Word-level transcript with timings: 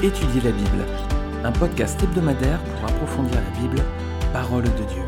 Étudier 0.00 0.40
la 0.42 0.52
Bible, 0.52 0.86
un 1.42 1.50
podcast 1.50 2.00
hebdomadaire 2.00 2.62
pour 2.62 2.84
approfondir 2.84 3.34
la 3.34 3.50
Bible, 3.58 3.82
parole 4.32 4.62
de 4.62 4.68
Dieu. 4.70 5.02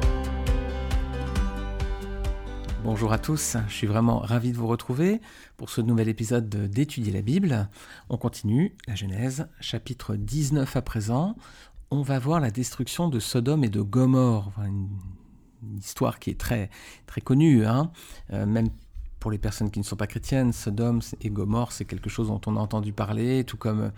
Bonjour 2.82 3.12
à 3.12 3.18
tous, 3.18 3.56
je 3.68 3.72
suis 3.72 3.86
vraiment 3.86 4.18
ravi 4.18 4.50
de 4.50 4.56
vous 4.56 4.66
retrouver 4.66 5.20
pour 5.56 5.70
ce 5.70 5.80
nouvel 5.80 6.08
épisode 6.08 6.48
d'Étudier 6.48 7.12
la 7.12 7.22
Bible. 7.22 7.68
On 8.08 8.16
continue 8.16 8.74
la 8.88 8.96
Genèse, 8.96 9.46
chapitre 9.60 10.16
19 10.16 10.74
à 10.74 10.82
présent. 10.82 11.36
On 11.92 12.02
va 12.02 12.18
voir 12.18 12.40
la 12.40 12.50
destruction 12.50 13.08
de 13.08 13.20
Sodome 13.20 13.62
et 13.62 13.68
de 13.68 13.82
Gomorre, 13.82 14.52
une, 14.66 14.88
histoire 15.78 16.18
qui 16.18 16.30
est 16.30 16.40
très, 16.40 16.68
connue, 17.22 17.64
hein. 17.64 17.92
Euh, 18.32 18.44
même 18.44 18.70
pour 19.20 19.30
les 19.30 19.38
personnes 19.38 19.70
qui 19.70 19.78
ne 19.78 19.84
sont 19.84 19.96
pas 19.96 20.06
chrétiennes, 20.06 20.52
Sodome 20.52 21.00
et 21.20 21.30
Gomorre, 21.30 21.72
c'est 21.72 21.84
quelque 21.84 22.10
chose 22.10 22.28
dont 22.28 22.40
on 22.46 22.56
a 22.56 22.60
entendu 22.60 22.92
parler, 22.92 23.44
tout 23.44 23.58
comme 23.58 23.92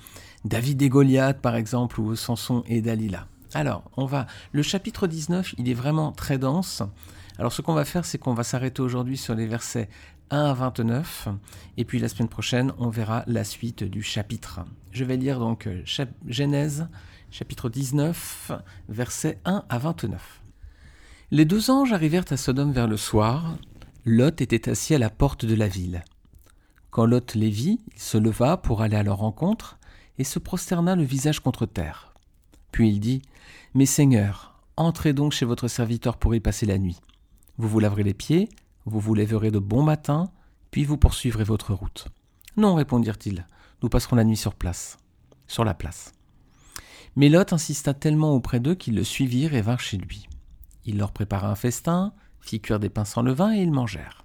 David 0.45 0.82
et 0.82 0.88
Goliath, 0.88 1.40
par 1.40 1.54
exemple, 1.54 2.00
ou 2.00 2.14
Samson 2.16 2.64
et 2.66 2.82
Dalila. 2.82 3.26
Alors, 3.54 3.84
on 3.96 4.04
va. 4.04 4.26
Le 4.50 4.62
chapitre 4.62 5.06
19, 5.06 5.54
il 5.58 5.68
est 5.68 5.74
vraiment 5.74 6.10
très 6.12 6.38
dense. 6.38 6.82
Alors, 7.38 7.52
ce 7.52 7.62
qu'on 7.62 7.74
va 7.74 7.84
faire, 7.84 8.04
c'est 8.04 8.18
qu'on 8.18 8.34
va 8.34 8.42
s'arrêter 8.42 8.82
aujourd'hui 8.82 9.16
sur 9.16 9.34
les 9.34 9.46
versets 9.46 9.88
1 10.30 10.45
à 10.45 10.54
29, 10.54 11.28
et 11.76 11.84
puis 11.84 11.98
la 11.98 12.09
semaine 12.09 12.28
prochaine, 12.28 12.73
on 12.78 12.88
verra 12.88 13.23
la 13.26 13.45
suite 13.45 13.84
du 13.84 14.02
chapitre. 14.02 14.60
Je 14.90 15.04
vais 15.04 15.16
lire 15.16 15.38
donc 15.38 15.66
euh, 15.66 15.82
Genèse, 16.26 16.88
chapitre 17.30 17.68
19, 17.68 18.52
versets 18.88 19.38
1 19.45 19.64
à 19.68 19.78
29. 19.78 20.42
Les 21.30 21.45
deux 21.45 21.70
anges 21.70 21.92
arrivèrent 21.92 22.24
à 22.30 22.36
Sodome 22.36 22.73
vers 22.73 22.88
le 22.88 22.96
soir, 22.96 23.56
Lot 24.05 24.41
était 24.41 24.68
assis 24.68 24.96
à 24.96 24.99
la 24.99 25.10
porte 25.10 25.45
de 25.45 25.54
la 25.54 25.68
ville. 25.68 26.02
Quand 26.90 27.07
Lot 27.07 27.37
les 27.37 27.51
vit, 27.51 27.80
il 27.95 28.01
se 28.01 28.18
leva 28.18 28.57
pour 28.57 28.82
aller 28.82 28.96
à 28.96 29.04
leur 29.04 29.18
rencontre 29.18 29.79
et 30.18 30.24
se 30.24 30.40
prosterna 30.40 30.96
le 30.96 31.04
visage 31.04 31.38
contre 31.38 31.66
terre. 31.66 32.13
Puis 32.73 32.88
il 32.88 32.99
dit 32.99 33.23
Mes 33.74 33.87
seigneurs, 33.87 34.60
entrez 34.76 35.13
donc 35.13 35.30
chez 35.30 35.45
votre 35.45 35.68
serviteur 35.68 36.16
pour 36.16 36.35
y 36.35 36.41
passer 36.41 36.66
la 36.66 36.79
nuit. 36.79 36.99
Vous 37.59 37.68
vous 37.68 37.79
laverez 37.79 38.02
les 38.02 38.13
pieds, 38.13 38.49
vous 38.87 38.99
vous 38.99 39.15
lèverez 39.15 39.52
de 39.52 39.60
bon 39.60 39.85
matin, 39.85 40.32
puis 40.73 40.85
vous 40.85 40.96
poursuivrez 40.96 41.45
votre 41.45 41.73
route. 41.73 42.09
Non, 42.57 42.74
répondirent-ils, 42.74 43.46
nous 43.85 43.88
passerons 43.88 44.16
la 44.16 44.24
nuit 44.24 44.37
sur 44.37 44.57
place, 44.57 44.96
sur 45.46 45.65
la 45.65 45.74
place. 45.74 46.13
Mais 47.15 47.29
Lot 47.29 47.52
insista 47.52 47.95
tellement 47.95 48.35
auprès 48.35 48.59
d'eux 48.59 48.74
qu'ils 48.74 48.96
le 48.96 49.04
suivirent 49.04 49.54
et 49.54 49.63
vinrent 49.63 49.79
chez 49.79 49.96
lui. 49.96 50.29
Il 50.87 50.98
leur 50.98 51.13
prépara 51.13 51.48
un 51.48 51.54
festin, 51.54 52.13
fit 52.43 52.60
cuire 52.60 52.80
des 52.80 52.90
pains 52.90 53.04
sans 53.04 53.23
levain 53.23 53.54
et 53.54 53.62
ils 53.62 53.73
mangèrent. 53.73 54.24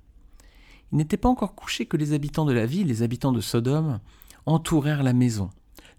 Il 0.92 0.98
n'était 0.98 1.18
pas 1.18 1.30
encore 1.30 1.56
couché 1.56 1.86
que 1.86 1.98
les 1.98 2.14
habitants 2.14 2.46
de 2.46 2.54
la 2.54 2.66
ville, 2.66 2.88
les 2.88 3.04
habitants 3.04 3.32
de 3.32 3.42
Sodome, 3.42 4.00
entourèrent 4.46 5.04
la 5.04 5.14
maison, 5.14 5.50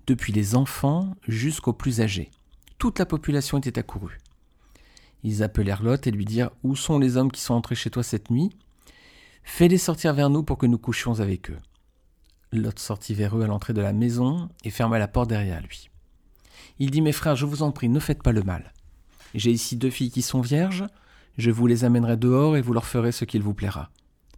depuis 0.06 0.33
les 0.33 0.55
enfants 0.55 1.14
jusqu'aux 1.27 1.72
plus 1.72 2.00
âgés. 2.00 2.30
Toute 2.78 2.98
la 2.98 3.06
population 3.06 3.58
était 3.58 3.78
accourue. 3.78 4.19
Ils 5.24 5.42
appelèrent 5.42 5.83
Lot 5.83 6.06
et 6.06 6.11
lui 6.11 6.24
dirent 6.24 6.50
Où 6.62 6.77
sont 6.77 6.98
les 6.98 7.16
hommes 7.16 7.33
qui 7.33 7.41
sont 7.41 7.55
entrés 7.55 7.74
chez 7.74 7.91
toi 7.91 8.02
cette 8.02 8.30
nuit? 8.30 8.50
Fais-les 9.42 9.78
sortir 9.78 10.14
vers 10.14 10.30
nous 10.30 10.42
pour 10.42 10.58
que 10.58 10.66
nous 10.66 10.78
couchions 10.78 11.20
avec 11.20 11.50
eux. 11.50 11.58
Lot 12.52 12.78
sortit 12.78 13.14
vers 13.14 13.36
eux 13.36 13.42
à 13.42 13.46
l'entrée 13.46 13.72
de 13.74 13.80
la 13.80 13.92
maison 13.92 14.48
et 14.64 14.70
ferma 14.70 14.98
la 14.98 15.08
porte 15.08 15.28
derrière 15.28 15.61
lui. 15.61 15.91
Il 16.78 16.91
dit 16.91 17.02
Mes 17.02 17.12
frères, 17.12 17.36
je 17.36 17.46
vous 17.46 17.62
en 17.62 17.72
prie, 17.72 17.89
ne 17.89 18.00
faites 18.00 18.22
pas 18.22 18.33
le 18.33 18.42
mal. 18.42 18.72
J'ai 19.34 19.50
ici 19.50 19.77
deux 19.77 19.91
filles 19.91 20.11
qui 20.11 20.22
sont 20.22 20.41
vierges, 20.41 20.86
je 21.39 21.50
vous 21.50 21.67
les 21.67 21.84
amènerai 21.84 22.17
dehors 22.17 22.56
et 22.56 22.61
vous 22.61 22.72
leur 22.72 22.84
ferez 22.84 23.12
ce 23.12 23.25
qu'il 23.25 23.42
vous 23.42 23.55
plaira. 23.55 23.91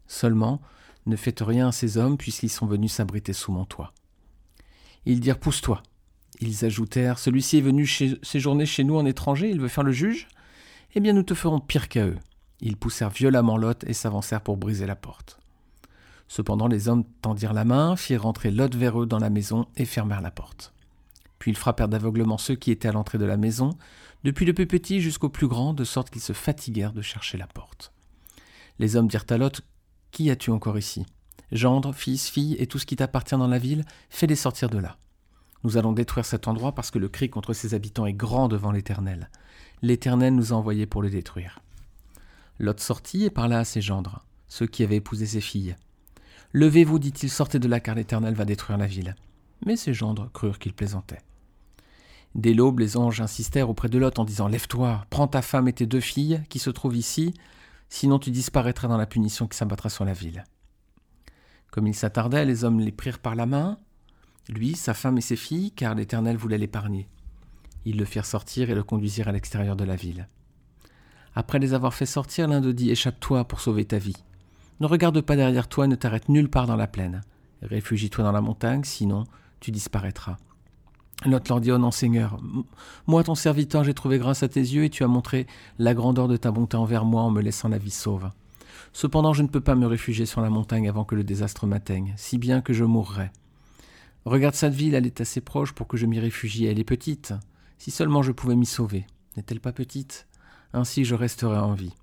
Seulement, 0.06 0.60
ne 1.06 1.16
faites 1.16 1.40
rien 1.40 1.68
à 1.68 1.72
ces 1.72 1.96
hommes 1.96 2.18
puisqu'ils 2.18 2.50
sont 2.50 2.66
venus 2.66 2.92
s'abriter 2.92 3.32
sous 3.32 3.52
mon 3.52 3.64
toit. 3.64 3.92
Ils 5.06 5.20
dirent 5.20 5.38
Pousse-toi. 5.38 5.82
Ils 6.40 6.64
ajoutèrent 6.64 7.18
Celui-ci 7.18 7.58
est 7.58 7.62
venu 7.62 7.86
séjourner 7.86 8.66
chez 8.66 8.84
nous 8.84 8.96
en 8.96 9.06
étranger, 9.06 9.50
il 9.50 9.60
veut 9.60 9.68
faire 9.68 9.84
le 9.84 9.92
juge 9.92 10.28
Eh 10.94 11.00
bien, 11.00 11.14
nous 11.14 11.22
te 11.22 11.34
ferons 11.34 11.58
pire 11.58 11.88
qu'à 11.88 12.06
eux. 12.06 12.18
Ils 12.60 12.76
poussèrent 12.76 13.10
violemment 13.10 13.56
Lot 13.56 13.84
et 13.84 13.94
s'avancèrent 13.94 14.42
pour 14.42 14.58
briser 14.58 14.86
la 14.86 14.96
porte. 14.96 15.38
Cependant, 16.28 16.68
les 16.68 16.88
hommes 16.88 17.04
tendirent 17.22 17.54
la 17.54 17.64
main, 17.64 17.96
firent 17.96 18.22
rentrer 18.22 18.50
Lot 18.50 18.74
vers 18.74 19.02
eux 19.02 19.06
dans 19.06 19.18
la 19.18 19.30
maison 19.30 19.66
et 19.76 19.86
fermèrent 19.86 20.20
la 20.20 20.30
porte. 20.30 20.74
Puis 21.40 21.50
ils 21.50 21.56
frappèrent 21.56 21.88
d'aveuglement 21.88 22.38
ceux 22.38 22.54
qui 22.54 22.70
étaient 22.70 22.86
à 22.86 22.92
l'entrée 22.92 23.18
de 23.18 23.24
la 23.24 23.36
maison, 23.36 23.70
depuis 24.22 24.46
le 24.46 24.54
plus 24.54 24.68
petit 24.68 25.00
jusqu'au 25.00 25.30
plus 25.30 25.48
grand, 25.48 25.74
de 25.74 25.84
sorte 25.84 26.10
qu'ils 26.10 26.22
se 26.22 26.34
fatiguèrent 26.34 26.92
de 26.92 27.02
chercher 27.02 27.38
la 27.38 27.48
porte. 27.48 27.92
Les 28.78 28.94
hommes 28.94 29.08
dirent 29.08 29.24
à 29.30 29.38
Lot 29.38 29.62
Qui 30.12 30.30
as-tu 30.30 30.50
encore 30.50 30.78
ici? 30.78 31.04
Gendre, 31.50 31.94
fils, 31.94 32.28
fille 32.28 32.54
et 32.60 32.66
tout 32.66 32.78
ce 32.78 32.86
qui 32.86 32.94
t'appartient 32.94 33.36
dans 33.36 33.48
la 33.48 33.58
ville, 33.58 33.84
fais-les 34.10 34.36
sortir 34.36 34.68
de 34.68 34.78
là. 34.78 34.98
Nous 35.64 35.76
allons 35.76 35.92
détruire 35.92 36.24
cet 36.24 36.46
endroit 36.46 36.74
parce 36.74 36.90
que 36.90 36.98
le 36.98 37.08
cri 37.08 37.28
contre 37.30 37.54
ses 37.54 37.74
habitants 37.74 38.06
est 38.06 38.12
grand 38.12 38.48
devant 38.48 38.70
l'Éternel. 38.70 39.30
L'Éternel 39.82 40.34
nous 40.34 40.52
a 40.52 40.56
envoyés 40.56 40.86
pour 40.86 41.02
le 41.02 41.10
détruire. 41.10 41.60
Lot 42.58 42.78
sortit 42.80 43.24
et 43.24 43.30
parla 43.30 43.60
à 43.60 43.64
ses 43.64 43.80
gendres, 43.80 44.24
ceux 44.46 44.66
qui 44.66 44.84
avaient 44.84 44.96
épousé 44.96 45.24
ses 45.24 45.40
filles. 45.40 45.76
Levez-vous, 46.52 46.98
dit-il, 46.98 47.30
sortez 47.30 47.58
de 47.58 47.68
là, 47.68 47.80
car 47.80 47.94
l'Éternel 47.94 48.34
va 48.34 48.44
détruire 48.44 48.78
la 48.78 48.86
ville. 48.86 49.14
Mais 49.64 49.76
ses 49.76 49.94
gendres 49.94 50.30
crurent 50.32 50.58
qu'il 50.58 50.74
plaisantait. 50.74 51.20
Dès 52.34 52.54
l'aube, 52.54 52.78
les 52.78 52.96
anges 52.96 53.20
insistèrent 53.20 53.70
auprès 53.70 53.88
de 53.88 53.98
Lot 53.98 54.18
en 54.18 54.24
disant 54.24 54.46
Lève-toi, 54.46 55.04
prends 55.10 55.26
ta 55.26 55.42
femme 55.42 55.68
et 55.68 55.72
tes 55.72 55.86
deux 55.86 56.00
filles 56.00 56.42
qui 56.48 56.58
se 56.58 56.70
trouvent 56.70 56.96
ici, 56.96 57.34
sinon 57.88 58.18
tu 58.18 58.30
disparaîtras 58.30 58.88
dans 58.88 58.96
la 58.96 59.06
punition 59.06 59.48
qui 59.48 59.56
s'abattra 59.56 59.88
sur 59.88 60.04
la 60.04 60.12
ville. 60.12 60.44
Comme 61.70 61.86
il 61.86 61.94
s'attardait, 61.94 62.44
les 62.44 62.64
hommes 62.64 62.80
les 62.80 62.92
prirent 62.92 63.18
par 63.18 63.34
la 63.34 63.46
main, 63.46 63.78
lui, 64.48 64.74
sa 64.74 64.94
femme 64.94 65.18
et 65.18 65.22
ses 65.22 65.36
filles, 65.36 65.70
car 65.72 65.94
l'Éternel 65.94 66.36
voulait 66.36 66.58
l'épargner. 66.58 67.08
Ils 67.84 67.96
le 67.96 68.04
firent 68.04 68.26
sortir 68.26 68.70
et 68.70 68.74
le 68.74 68.82
conduisirent 68.82 69.28
à 69.28 69.32
l'extérieur 69.32 69.76
de 69.76 69.84
la 69.84 69.96
ville. 69.96 70.28
Après 71.34 71.58
les 71.58 71.74
avoir 71.74 71.94
fait 71.94 72.06
sortir, 72.06 72.48
l'un 72.48 72.60
d'eux 72.60 72.74
dit 72.74 72.90
Échappe-toi 72.90 73.44
pour 73.44 73.60
sauver 73.60 73.84
ta 73.84 73.98
vie. 73.98 74.16
Ne 74.80 74.86
regarde 74.86 75.20
pas 75.20 75.36
derrière 75.36 75.68
toi 75.68 75.86
ne 75.86 75.94
t'arrête 75.94 76.28
nulle 76.28 76.50
part 76.50 76.66
dans 76.66 76.76
la 76.76 76.86
plaine. 76.86 77.22
Réfugie-toi 77.62 78.24
dans 78.24 78.32
la 78.32 78.40
montagne, 78.40 78.84
sinon 78.84 79.24
tu 79.60 79.70
disparaîtras. 79.70 80.38
L'autre 81.26 81.50
leur 81.50 81.60
dit, 81.60 81.70
oh 81.70 81.90
Seigneur, 81.90 82.40
moi 83.06 83.22
ton 83.22 83.34
serviteur 83.34 83.84
j'ai 83.84 83.92
trouvé 83.92 84.18
grâce 84.18 84.42
à 84.42 84.48
tes 84.48 84.60
yeux 84.60 84.84
et 84.84 84.90
tu 84.90 85.04
as 85.04 85.08
montré 85.08 85.46
la 85.78 85.92
grandeur 85.92 86.28
de 86.28 86.36
ta 86.36 86.50
bonté 86.50 86.76
envers 86.76 87.04
moi 87.04 87.22
en 87.22 87.30
me 87.30 87.42
laissant 87.42 87.68
la 87.68 87.76
vie 87.78 87.90
sauve. 87.90 88.30
Cependant 88.92 89.34
je 89.34 89.42
ne 89.42 89.48
peux 89.48 89.60
pas 89.60 89.74
me 89.74 89.86
réfugier 89.86 90.24
sur 90.24 90.40
la 90.40 90.48
montagne 90.48 90.88
avant 90.88 91.04
que 91.04 91.14
le 91.14 91.22
désastre 91.24 91.66
m'atteigne, 91.66 92.14
si 92.16 92.38
bien 92.38 92.62
que 92.62 92.72
je 92.72 92.84
mourrai. 92.84 93.30
Regarde 94.24 94.54
cette 94.54 94.74
ville, 94.74 94.94
elle 94.94 95.06
est 95.06 95.20
assez 95.20 95.40
proche 95.40 95.72
pour 95.72 95.88
que 95.88 95.96
je 95.96 96.06
m'y 96.06 96.18
réfugie, 96.18 96.66
elle 96.66 96.78
est 96.78 96.84
petite. 96.84 97.34
Si 97.78 97.90
seulement 97.90 98.22
je 98.22 98.32
pouvais 98.32 98.56
m'y 98.56 98.66
sauver. 98.66 99.06
N'est-elle 99.36 99.60
pas 99.60 99.72
petite? 99.72 100.26
Ainsi 100.72 101.04
je 101.04 101.14
resterai 101.14 101.58
en 101.58 101.74
vie. 101.74 101.94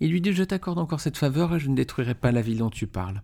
Il 0.00 0.10
lui 0.10 0.20
dit, 0.20 0.32
je 0.32 0.44
t'accorde 0.44 0.78
encore 0.78 1.00
cette 1.00 1.16
faveur 1.16 1.54
et 1.54 1.58
je 1.58 1.68
ne 1.68 1.74
détruirai 1.74 2.14
pas 2.14 2.30
la 2.30 2.40
ville 2.40 2.58
dont 2.58 2.70
tu 2.70 2.86
parles. 2.86 3.22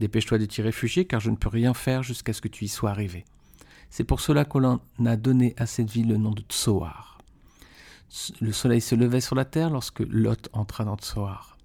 Dépêche-toi 0.00 0.38
de 0.38 0.44
t'y 0.44 0.60
réfugier 0.60 1.04
car 1.04 1.20
je 1.20 1.30
ne 1.30 1.36
peux 1.36 1.48
rien 1.48 1.72
faire 1.72 2.02
jusqu'à 2.02 2.32
ce 2.32 2.40
que 2.40 2.48
tu 2.48 2.64
y 2.64 2.68
sois 2.68 2.90
arrivé. 2.90 3.24
C'est 3.90 4.04
pour 4.04 4.20
cela 4.20 4.44
qu'on 4.44 4.80
a 5.04 5.16
donné 5.16 5.54
à 5.56 5.66
cette 5.66 5.90
ville 5.90 6.08
le 6.08 6.16
nom 6.16 6.30
de 6.30 6.42
Tsoar. 6.42 7.18
Le 8.40 8.52
soleil 8.52 8.80
se 8.80 8.94
levait 8.94 9.20
sur 9.20 9.34
la 9.34 9.44
terre 9.44 9.70
lorsque 9.70 10.00
Lot 10.00 10.48
entra 10.52 10.84
dans 10.84 10.96
Tsoar. 10.96 11.56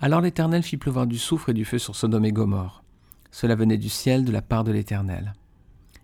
Alors 0.00 0.20
l'Éternel 0.20 0.62
fit 0.62 0.76
pleuvoir 0.76 1.06
du 1.06 1.18
soufre 1.18 1.50
et 1.50 1.54
du 1.54 1.64
feu 1.64 1.78
sur 1.78 1.94
Sodome 1.94 2.24
et 2.24 2.32
Gomorre. 2.32 2.82
Cela 3.30 3.54
venait 3.54 3.78
du 3.78 3.88
ciel 3.88 4.24
de 4.24 4.32
la 4.32 4.42
part 4.42 4.64
de 4.64 4.72
l'Éternel. 4.72 5.34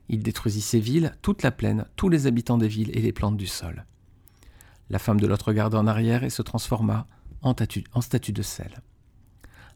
Il 0.09 0.23
détruisit 0.23 0.63
ces 0.63 0.81
villes, 0.81 1.15
toute 1.21 1.43
la 1.43 1.51
plaine, 1.51 1.85
tous 1.97 2.09
les 2.09 2.27
habitants 2.27 2.59
des 2.59 2.69
villes 2.69 2.97
et 2.97 3.03
les 3.03 3.13
plantes 3.13 3.37
du 3.37 3.47
sol. 3.47 3.85
La 4.89 4.99
femme 4.99 5.21
de 5.21 5.27
Lot 5.27 5.43
regarda 5.43 5.79
en 5.79 5.87
arrière 5.87 6.25
et 6.25 6.31
se 6.31 6.41
transforma 6.41 7.07
en, 7.43 7.55
en 7.93 8.01
statue 8.01 8.33
de 8.33 8.43
sel. 8.43 8.81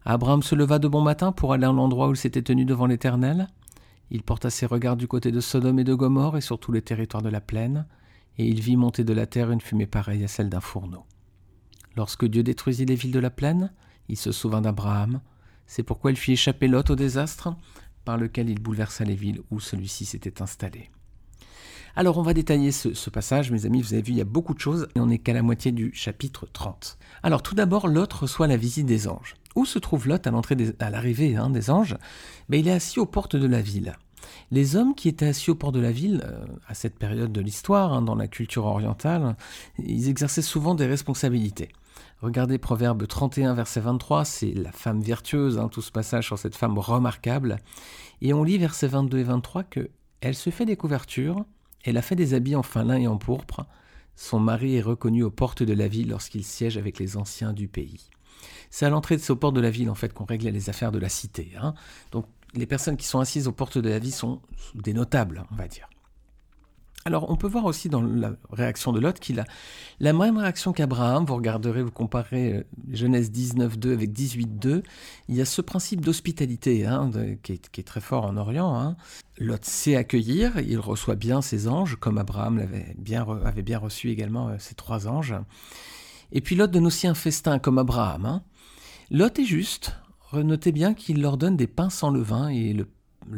Abraham 0.05 0.41
se 0.41 0.55
leva 0.55 0.79
de 0.79 0.87
bon 0.87 1.01
matin 1.01 1.31
pour 1.31 1.53
aller 1.53 1.65
à 1.65 1.71
l'endroit 1.71 2.07
où 2.07 2.11
il 2.11 2.17
s'était 2.17 2.41
tenu 2.41 2.65
devant 2.65 2.87
l'Éternel. 2.87 3.47
Il 4.11 4.23
porta 4.23 4.49
ses 4.49 4.65
regards 4.65 4.97
du 4.97 5.07
côté 5.07 5.31
de 5.31 5.39
Sodome 5.39 5.79
et 5.79 5.83
de 5.83 5.93
Gomorre 5.93 6.37
et 6.37 6.41
sur 6.41 6.59
tous 6.59 6.71
les 6.71 6.81
territoires 6.81 7.23
de 7.23 7.29
la 7.29 7.41
plaine, 7.41 7.85
et 8.37 8.45
il 8.45 8.59
vit 8.61 8.77
monter 8.77 9.03
de 9.03 9.13
la 9.13 9.25
terre 9.25 9.51
une 9.51 9.61
fumée 9.61 9.87
pareille 9.87 10.23
à 10.23 10.27
celle 10.27 10.49
d'un 10.49 10.61
fourneau. 10.61 11.05
Lorsque 11.95 12.25
Dieu 12.25 12.43
détruisit 12.43 12.85
les 12.85 12.95
villes 12.95 13.11
de 13.11 13.19
la 13.19 13.29
plaine, 13.29 13.71
il 14.09 14.17
se 14.17 14.31
souvint 14.31 14.61
d'Abraham. 14.61 15.21
C'est 15.67 15.83
pourquoi 15.83 16.11
il 16.11 16.17
fit 16.17 16.33
échapper 16.33 16.67
Lot 16.67 16.89
au 16.89 16.95
désastre, 16.95 17.55
par 18.05 18.17
lequel 18.17 18.49
il 18.49 18.59
bouleversa 18.59 19.03
les 19.03 19.15
villes 19.15 19.41
où 19.51 19.59
celui-ci 19.59 20.05
s'était 20.05 20.41
installé. 20.41 20.89
Alors 21.95 22.17
on 22.17 22.23
va 22.23 22.33
détailler 22.33 22.71
ce, 22.71 23.09
passage, 23.11 23.51
mes 23.51 23.67
amis, 23.67 23.81
vous 23.81 23.93
avez 23.93 24.01
vu, 24.01 24.13
il 24.13 24.17
y 24.17 24.21
a 24.21 24.25
beaucoup 24.25 24.55
de 24.55 24.59
choses, 24.59 24.87
et 24.95 24.99
on 24.99 25.05
n'est 25.05 25.19
qu'à 25.19 25.33
la 25.33 25.43
moitié 25.43 25.71
du 25.71 25.93
chapitre 25.93 26.47
30. 26.51 26.97
Alors 27.21 27.43
tout 27.43 27.53
d'abord, 27.53 27.87
Lot 27.87 28.11
reçoit 28.11 28.47
la 28.47 28.57
visite 28.57 28.87
des 28.87 29.07
anges. 29.07 29.35
Où 29.55 29.65
se 29.65 29.79
trouve 29.79 30.07
Lot 30.07 30.25
à 30.25 30.31
l'entrée 30.31 30.55
l'arrivée 30.79 31.35
hein, 31.35 31.49
des 31.49 31.69
anges? 31.69 31.97
Mais 32.49 32.59
Il 32.59 32.67
est 32.67 32.73
assis 32.73 32.99
aux 32.99 33.05
portes 33.05 33.35
de 33.35 33.47
la 33.47 33.61
ville. 33.61 33.95
Les 34.51 34.75
hommes 34.75 34.95
qui 34.95 35.09
étaient 35.09 35.27
assis 35.27 35.51
aux 35.51 35.55
portes 35.55 35.75
de 35.75 35.79
la 35.79 35.91
ville, 35.91 36.21
euh, 36.25 36.45
à 36.67 36.73
cette 36.73 36.97
période 36.97 37.31
de 37.31 37.41
l'histoire, 37.41 37.93
hein, 37.93 38.01
dans 38.01 38.15
la 38.15 38.27
culture 38.27 38.65
orientale, 38.65 39.35
ils 39.79 40.09
exerçaient 40.09 40.41
souvent 40.41 40.75
des 40.75 40.85
responsabilités. 40.85 41.69
Regardez 42.21 42.57
Proverbe 42.57 43.05
31, 43.05 43.53
verset 43.53 43.81
23, 43.81 44.25
c'est 44.25 44.53
la 44.53 44.71
femme 44.71 45.01
vertueuse, 45.01 45.59
hein, 45.59 45.67
tout 45.67 45.81
ce 45.81 45.91
passage 45.91 46.25
sur 46.25 46.39
cette 46.39 46.55
femme 46.55 46.77
remarquable. 46.77 47.57
Et 48.21 48.33
on 48.33 48.43
lit 48.43 48.57
verset 48.57 48.87
22 48.87 49.19
et 49.19 49.23
23 49.23 49.63
que 49.63 49.89
Elle 50.21 50.35
se 50.35 50.49
fait 50.49 50.65
des 50.65 50.77
couvertures, 50.77 51.43
elle 51.83 51.97
a 51.97 52.01
fait 52.01 52.15
des 52.15 52.33
habits 52.33 52.55
en 52.55 52.63
fin 52.63 52.83
lin 52.83 52.97
et 52.97 53.07
en 53.07 53.17
pourpre. 53.17 53.65
Son 54.15 54.39
mari 54.39 54.77
est 54.77 54.81
reconnu 54.81 55.23
aux 55.23 55.31
portes 55.31 55.63
de 55.63 55.73
la 55.73 55.87
ville 55.87 56.09
lorsqu'il 56.09 56.45
siège 56.45 56.77
avec 56.77 56.99
les 56.99 57.17
anciens 57.17 57.51
du 57.51 57.67
pays. 57.67 58.09
C'est 58.73 58.87
à 58.87 58.89
l'entrée 58.89 59.17
de 59.17 59.21
ces 59.21 59.35
portes 59.35 59.55
de 59.55 59.61
la 59.61 59.69
ville 59.69 59.91
en 59.91 59.93
fait 59.93 60.13
qu'on 60.13 60.25
réglait 60.25 60.49
les 60.49 60.67
affaires 60.67 60.91
de 60.91 60.97
la 60.97 61.07
cité. 61.07 61.51
Hein. 61.61 61.75
Donc 62.11 62.25
les 62.55 62.65
personnes 62.65 62.97
qui 62.97 63.05
sont 63.05 63.19
assises 63.19 63.47
aux 63.47 63.51
portes 63.51 63.77
de 63.77 63.87
la 63.87 63.99
ville 63.99 64.11
sont 64.11 64.41
des 64.73 64.93
notables, 64.93 65.43
on 65.51 65.55
va 65.55 65.67
dire. 65.67 65.87
Alors, 67.05 67.29
on 67.29 67.35
peut 67.35 67.47
voir 67.47 67.65
aussi 67.65 67.87
dans 67.87 68.01
la 68.01 68.31
réaction 68.51 68.91
de 68.91 68.99
Lot 68.99 69.19
qu'il 69.19 69.39
a 69.39 69.43
la 69.99 70.11
même 70.11 70.37
réaction 70.39 70.73
qu'Abraham. 70.73 71.23
Vous 71.25 71.35
regarderez, 71.35 71.83
vous 71.83 71.91
comparez 71.91 72.53
euh, 72.53 72.63
Genèse 72.91 73.29
19.2 73.29 73.93
avec 73.93 74.11
18.2. 74.11 74.81
Il 75.29 75.35
y 75.35 75.41
a 75.41 75.45
ce 75.45 75.61
principe 75.61 76.01
d'hospitalité 76.01 76.87
hein, 76.87 77.11
qui, 77.43 77.53
est, 77.53 77.83
très 77.83 78.01
fort 78.01 78.25
en 78.25 78.37
Orient. 78.37 78.75
Hein. 78.75 78.95
Lot 79.37 79.63
sait 79.63 79.97
accueillir, 79.97 80.59
il 80.61 80.79
reçoit 80.79 81.15
bien 81.15 81.43
ses 81.43 81.67
anges, 81.67 81.95
comme 81.97 82.17
Abraham 82.17 82.57
l'avait 82.57 82.95
bien, 82.97 83.27
avait 83.45 83.61
bien 83.61 83.77
reçu 83.77 84.09
également 84.09 84.49
euh, 84.49 84.55
ses 84.57 84.73
trois 84.73 85.07
anges. 85.07 85.35
Et 86.31 86.41
puis 86.41 86.55
Lot 86.55 86.71
donne 86.71 86.87
aussi 86.87 87.05
un 87.05 87.13
festin, 87.13 87.59
comme 87.59 87.77
Abraham. 87.77 88.25
Hein. 88.25 88.43
Lot 89.13 89.37
est 89.37 89.45
juste. 89.45 89.95
Notez 90.33 90.71
bien 90.71 90.95
qu'il 90.95 91.21
leur 91.21 91.37
donne 91.37 91.55
des 91.55 91.67
pains 91.67 91.91
sans 91.91 92.09
levain 92.09 92.49
et 92.49 92.73
le 92.73 92.87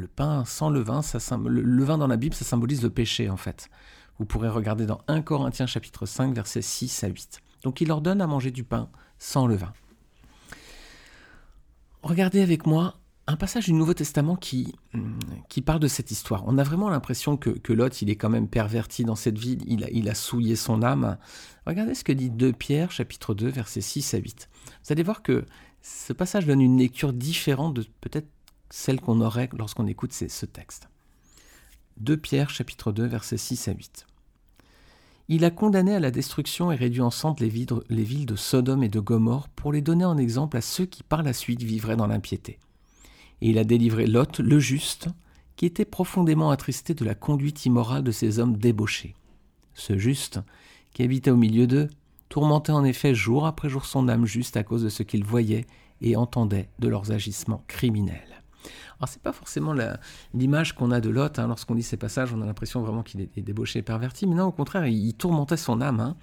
pain 0.07 0.45
sans 0.45 0.69
levain, 0.69 1.01
le 1.49 1.61
levain 1.61 1.97
dans 1.97 2.07
la 2.07 2.15
Bible, 2.15 2.33
ça 2.33 2.45
symbolise 2.45 2.81
le 2.81 2.89
péché 2.89 3.29
en 3.29 3.35
fait. 3.35 3.69
Vous 4.17 4.23
pourrez 4.23 4.47
regarder 4.47 4.85
dans 4.85 5.01
1 5.09 5.21
Corinthiens 5.21 5.67
chapitre 5.67 6.05
5 6.05 6.33
versets 6.33 6.61
6 6.61 7.03
à 7.03 7.07
8. 7.07 7.41
Donc 7.63 7.81
il 7.81 7.89
leur 7.89 7.99
donne 7.99 8.21
à 8.21 8.27
manger 8.27 8.51
du 8.51 8.63
pain 8.63 8.89
sans 9.19 9.47
levain. 9.47 9.73
Regardez 12.03 12.39
avec 12.39 12.65
moi 12.65 12.95
un 13.27 13.35
passage 13.35 13.65
du 13.65 13.73
Nouveau 13.73 13.93
Testament 13.93 14.35
qui, 14.35 14.75
hum, 14.93 15.17
qui 15.49 15.61
parle 15.61 15.79
de 15.79 15.87
cette 15.87 16.11
histoire. 16.11 16.43
On 16.45 16.57
a 16.57 16.63
vraiment 16.63 16.89
l'impression 16.89 17.37
que, 17.37 17.49
que 17.49 17.73
Lot, 17.73 18.01
il 18.01 18.09
est 18.09 18.15
quand 18.15 18.29
même 18.29 18.47
perverti 18.47 19.03
dans 19.03 19.15
cette 19.15 19.37
vie, 19.37 19.57
il 19.67 19.83
a, 19.83 19.89
il 19.91 20.09
a 20.09 20.15
souillé 20.15 20.55
son 20.55 20.83
âme. 20.83 21.17
Regardez 21.65 21.95
ce 21.95 22.03
que 22.03 22.11
dit 22.11 22.29
2 22.29 22.53
Pierre, 22.53 22.91
chapitre 22.91 23.33
2, 23.33 23.49
versets 23.49 23.81
6 23.81 24.13
à 24.13 24.19
8. 24.19 24.49
Vous 24.65 24.93
allez 24.93 25.03
voir 25.03 25.23
que 25.23 25.45
ce 25.85 26.13
passage 26.13 26.47
donne 26.47 26.61
une 26.61 26.79
lecture 26.79 27.13
différente 27.13 27.75
de 27.75 27.85
peut-être 28.01 28.27
celle 28.71 28.99
qu'on 28.99 29.21
aurait 29.21 29.49
lorsqu'on 29.55 29.85
écoute 29.85 30.13
ce 30.13 30.45
texte. 30.47 30.89
2 31.97 32.17
Pierre 32.17 32.49
chapitre 32.49 32.91
2 32.91 33.05
versets 33.05 33.37
6 33.37 33.67
à 33.67 33.73
8. 33.73 34.07
Il 35.27 35.45
a 35.45 35.51
condamné 35.51 35.93
à 35.93 35.99
la 35.99 36.09
destruction 36.09 36.71
et 36.71 36.75
réduit 36.75 37.01
en 37.01 37.11
cendres 37.11 37.43
les, 37.43 37.67
les 37.89 38.03
villes 38.03 38.25
de 38.25 38.35
Sodome 38.35 38.83
et 38.83 38.89
de 38.89 38.99
Gomorre 38.99 39.47
pour 39.49 39.71
les 39.71 39.81
donner 39.81 40.05
en 40.05 40.17
exemple 40.17 40.57
à 40.57 40.61
ceux 40.61 40.85
qui 40.85 41.03
par 41.03 41.21
la 41.21 41.33
suite 41.33 41.61
vivraient 41.61 41.95
dans 41.95 42.07
l'impiété. 42.07 42.57
Et 43.41 43.49
il 43.49 43.59
a 43.59 43.63
délivré 43.63 44.07
Lot, 44.07 44.39
le 44.39 44.59
juste, 44.59 45.07
qui 45.55 45.67
était 45.67 45.85
profondément 45.85 46.49
attristé 46.49 46.95
de 46.95 47.05
la 47.05 47.13
conduite 47.13 47.63
immorale 47.63 48.03
de 48.03 48.11
ces 48.11 48.39
hommes 48.39 48.57
débauchés. 48.57 49.13
Ce 49.75 49.99
juste, 49.99 50.39
qui 50.93 51.03
habitait 51.03 51.31
au 51.31 51.37
milieu 51.37 51.67
d'eux, 51.67 51.89
tourmentait 52.29 52.71
en 52.71 52.83
effet 52.83 53.15
jour 53.15 53.45
après 53.45 53.69
jour 53.69 53.85
son 53.85 54.07
âme 54.07 54.25
juste 54.25 54.57
à 54.57 54.63
cause 54.63 54.83
de 54.83 54.89
ce 54.89 55.03
qu'il 55.03 55.23
voyait 55.23 55.65
et 56.01 56.15
entendait 56.15 56.69
de 56.79 56.87
leurs 56.87 57.11
agissements 57.11 57.63
criminels. 57.67 58.35
Alors 58.99 59.09
c'est 59.09 59.21
pas 59.21 59.33
forcément 59.33 59.75
l'image 60.33 60.73
qu'on 60.73 60.91
a 60.91 61.01
de 61.01 61.09
Lot, 61.09 61.37
hein. 61.37 61.47
lorsqu'on 61.47 61.73
lit 61.73 61.83
ces 61.83 61.97
passages, 61.97 62.33
on 62.33 62.41
a 62.41 62.45
l'impression 62.45 62.81
vraiment 62.81 63.03
qu'il 63.03 63.21
est, 63.21 63.41
débauché 63.41 63.79
et 63.79 63.81
perverti, 63.81 64.25
mais 64.25 64.35
non, 64.35 64.45
au 64.45 64.51
contraire, 64.51 64.87
il, 64.87 65.13
tourmentait 65.13 65.57
son 65.57 65.81
âme, 65.81 65.99
hein. 65.99 66.15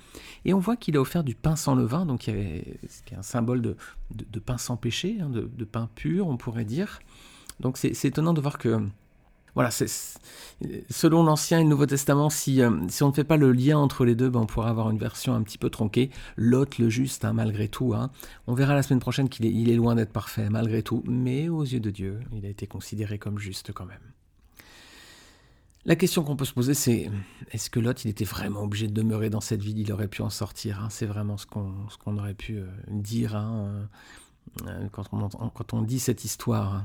et 0.45 0.55
on 0.55 0.59
voit 0.59 0.77
qu'il 0.77 0.97
a 0.97 1.01
offert 1.01 1.23
du 1.23 1.35
pain 1.35 1.55
sans 1.55 1.75
levain, 1.75 2.07
donc 2.07 2.27
il 2.27 2.35
y 2.35 2.37
avait, 2.37 2.79
ce 2.89 3.03
qui 3.03 3.15
est 3.15 3.19
un 3.19 3.23
symbole 3.23 3.61
de, 3.61 3.77
pain 4.41 4.57
sans 4.59 4.77
péché, 4.77 5.19
hein, 5.21 5.29
de, 5.29 5.65
pain 5.65 5.89
pur, 5.95 6.29
on 6.29 6.37
pourrait 6.37 6.65
dire. 6.65 7.01
Donc 7.61 7.77
c'est 7.77 8.05
étonnant 8.05 8.33
de 8.33 8.41
voir 8.41 8.59
que 8.59 8.81
voilà, 9.55 9.71
selon 10.91 11.23
l'Ancien 11.23 11.61
et 11.61 11.63
le 11.63 11.69
Nouveau 11.69 11.85
Testament, 11.87 12.31
si, 12.31 12.63
euh, 12.63 12.71
si 12.89 13.03
on 13.03 13.09
ne 13.09 13.13
fait 13.13 13.25
pas 13.25 13.37
le 13.37 13.53
lien 13.53 13.79
entre 13.79 14.05
les 14.05 14.15
deux, 14.15 14.31
ben 14.31 14.41
on 14.41 14.47
pourra 14.47 14.71
avoir 14.71 14.91
une 14.91 14.99
version 14.99 15.35
un 15.35 15.43
petit 15.43 15.59
peu 15.59 15.69
tronquée. 15.69 16.11
Lot, 16.37 16.79
le 16.79 16.89
juste, 16.89 17.25
hein, 17.25 17.35
malgré 17.35 17.69
tout. 17.69 17.93
Hein. 17.95 18.11
On 18.47 18.55
verra 18.55 18.75
la 18.75 18.83
semaine 18.83 19.01
prochaine 19.01 19.29
qu'il 19.29 19.45
est, 19.45 19.53
il 19.53 19.71
est 19.71 19.77
loin 19.77 19.95
d'être 19.95 20.13
parfait, 20.13 20.49
malgré 20.49 20.83
tout. 20.83 21.03
Mais 21.07 21.49
aux 21.49 21.65
yeux 21.65 21.81
de 21.81 21.91
Dieu, 21.91 22.21
il 22.33 22.47
a 22.47 22.49
été 22.49 22.67
considéré 22.67 23.19
comme 23.19 23.39
juste 23.39 23.73
quand 23.73 23.87
même. 23.87 24.01
La 25.85 25.97
question 25.97 26.23
qu'on 26.23 26.37
peut 26.37 26.45
se 26.45 26.53
poser, 26.53 26.75
c'est 26.75 27.11
est-ce 27.51 27.69
que 27.69 27.81
Lot, 27.81 28.05
il 28.05 28.09
était 28.09 28.25
vraiment 28.25 28.63
obligé 28.63 28.87
de 28.87 28.93
demeurer 28.93 29.31
dans 29.31 29.41
cette 29.41 29.63
ville? 29.63 29.79
Il 29.81 29.93
aurait 29.93 30.07
pu 30.07 30.23
en 30.23 30.31
sortir. 30.31 30.81
Hein. 30.81 30.89
C'est 30.91 31.07
vraiment 31.07 31.37
ce 31.37 31.45
qu'on 31.47 32.19
aurait 32.19 32.35
pu 32.35 32.59
euh, 32.59 32.67
dire 32.89 33.35
euh, 33.35 33.85
quand, 34.93 35.05
on, 35.12 35.49
quand 35.49 35.75
on 35.75 35.83
dit 35.83 36.00
cette 36.00 36.25
histoire. 36.25 36.85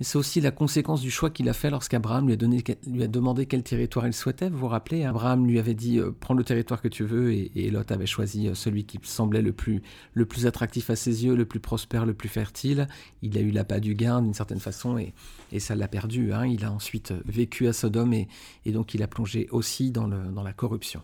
Et 0.00 0.04
c'est 0.04 0.18
aussi 0.18 0.40
la 0.40 0.50
conséquence 0.50 1.00
du 1.00 1.10
choix 1.10 1.30
qu'il 1.30 1.48
a 1.48 1.52
fait 1.52 1.70
lorsqu'Abraham 1.70 2.26
lui, 2.26 2.34
a 2.34 3.06
demandé 3.06 3.46
quel 3.46 3.62
territoire 3.62 4.06
il 4.06 4.12
souhaitait. 4.12 4.48
Vous 4.48 4.58
vous 4.58 4.68
rappelez, 4.68 5.04
Abraham 5.04 5.46
lui 5.46 5.58
avait 5.58 5.74
dit 5.74 5.98
euh, 5.98 6.10
prends 6.18 6.34
le 6.34 6.44
territoire 6.44 6.80
que 6.80 6.88
tu 6.88 7.04
veux 7.04 7.32
et, 7.32 7.70
Lot 7.70 7.90
avait 7.92 8.06
choisi 8.06 8.48
euh, 8.48 8.54
celui 8.54 8.84
qui 8.84 8.98
semblait 9.02 9.42
le 9.42 9.52
plus, 9.52 9.82
le 10.14 10.26
plus 10.26 10.46
attractif 10.46 10.90
à 10.90 10.96
ses 10.96 11.24
yeux, 11.24 11.36
le 11.36 11.44
plus 11.44 11.60
prospère, 11.60 12.06
le 12.06 12.14
plus 12.14 12.28
fertile. 12.28 12.88
Il 13.20 13.36
a 13.38 13.40
eu 13.40 13.50
l'appât 13.50 13.80
du 13.80 13.94
gain 13.94 14.22
d'une 14.22 14.34
certaine 14.34 14.60
façon 14.60 14.98
et, 14.98 15.14
ça 15.58 15.74
l'a 15.74 15.88
perdu. 15.88 16.32
Hein. 16.32 16.46
Il 16.46 16.64
a 16.64 16.72
ensuite 16.72 17.12
vécu 17.26 17.68
à 17.68 17.72
Sodome 17.72 18.14
et, 18.14 18.28
donc 18.66 18.94
il 18.94 19.02
a 19.02 19.06
plongé 19.06 19.48
aussi 19.50 19.90
dans 19.90 20.06
la 20.06 20.52
corruption 20.52 21.02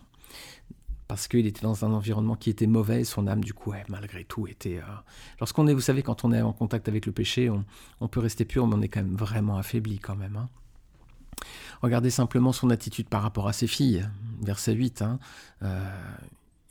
parce 1.09 1.27
qu'il 1.27 1.47
était 1.47 1.63
dans 1.63 1.85
un 1.85 1.91
environnement 1.91 2.35
qui 2.35 2.51
était 2.51 2.67
mauvais, 2.67 3.03
son 3.03 3.25
âme, 3.25 3.43
du 3.43 3.51
coup, 3.51 3.73
malgré 3.89 4.23
tout, 4.23 4.45
était... 4.45 4.77
Euh, 4.77 4.95
lorsqu'on 5.39 5.65
est, 5.65 5.73
vous 5.73 5.81
savez, 5.81 6.03
quand 6.03 6.23
on 6.23 6.31
est 6.31 6.41
en 6.43 6.53
contact 6.53 6.87
avec 6.87 7.07
le 7.07 7.11
péché, 7.11 7.49
on, 7.49 8.07
peut 8.07 8.19
rester 8.19 8.45
pur, 8.45 8.67
mais 8.67 8.75
on 8.75 8.81
est 8.83 8.89
quand 8.89 9.01
même 9.01 9.15
vraiment 9.15 9.57
affaibli 9.57 9.97
quand 9.97 10.15
même. 10.15 10.35
Hein. 10.35 10.49
Regardez 11.81 12.11
simplement 12.11 12.53
son 12.53 12.69
attitude 12.69 13.09
par 13.09 13.23
rapport 13.23 13.47
à 13.47 13.53
ses 13.53 13.65
filles, 13.65 14.07
verset 14.43 14.73
8. 14.73 15.01
Hein. 15.01 15.17
Euh, 15.63 15.83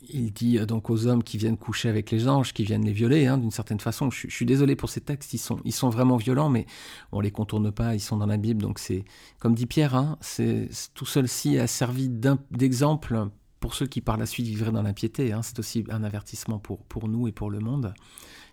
il 0.07 0.31
dit 0.31 0.57
euh, 0.57 0.65
donc 0.65 0.89
aux 0.89 1.05
hommes 1.05 1.21
qui 1.21 1.37
viennent 1.37 1.57
coucher 1.57 1.89
avec 1.89 2.09
les 2.09 2.29
anges, 2.29 2.53
qui 2.53 2.63
viennent 2.63 2.85
les 2.85 2.93
violer, 2.93 3.27
hein, 3.27 3.39
d'une 3.39 3.51
certaine 3.51 3.81
façon. 3.81 4.09
Je, 4.09 4.29
suis 4.29 4.45
désolé 4.45 4.77
pour 4.77 4.89
ces 4.89 5.01
textes, 5.01 5.33
ils 5.33 5.37
sont, 5.73 5.89
vraiment 5.89 6.15
violents, 6.15 6.47
mais 6.47 6.65
on 7.11 7.19
les 7.19 7.31
contourne 7.31 7.73
pas, 7.73 7.93
ils 7.93 7.99
sont 7.99 8.15
dans 8.15 8.25
la 8.25 8.37
Bible, 8.37 8.61
donc 8.61 8.79
c'est, 8.79 9.03
comme 9.39 9.53
dit 9.53 9.65
Pierre, 9.65 10.15
c'est, 10.21 10.69
tout 10.93 11.05
ceci 11.05 11.59
a 11.59 11.67
servi 11.67 12.07
d'exemple 12.07 13.27
pour 13.59 13.73
ceux 13.73 13.87
qui 13.87 14.01
par 14.01 14.17
la 14.17 14.25
suite 14.25 14.47
vivraient 14.47 14.71
dans 14.71 14.83
l'impiété. 14.83 15.33
Hein, 15.33 15.41
c'est 15.41 15.59
aussi 15.59 15.83
un 15.89 16.03
avertissement 16.03 16.59
pour, 16.59 16.83
pour 16.85 17.07
nous 17.07 17.27
et 17.27 17.31
pour 17.31 17.49
le 17.49 17.59
monde. 17.59 17.93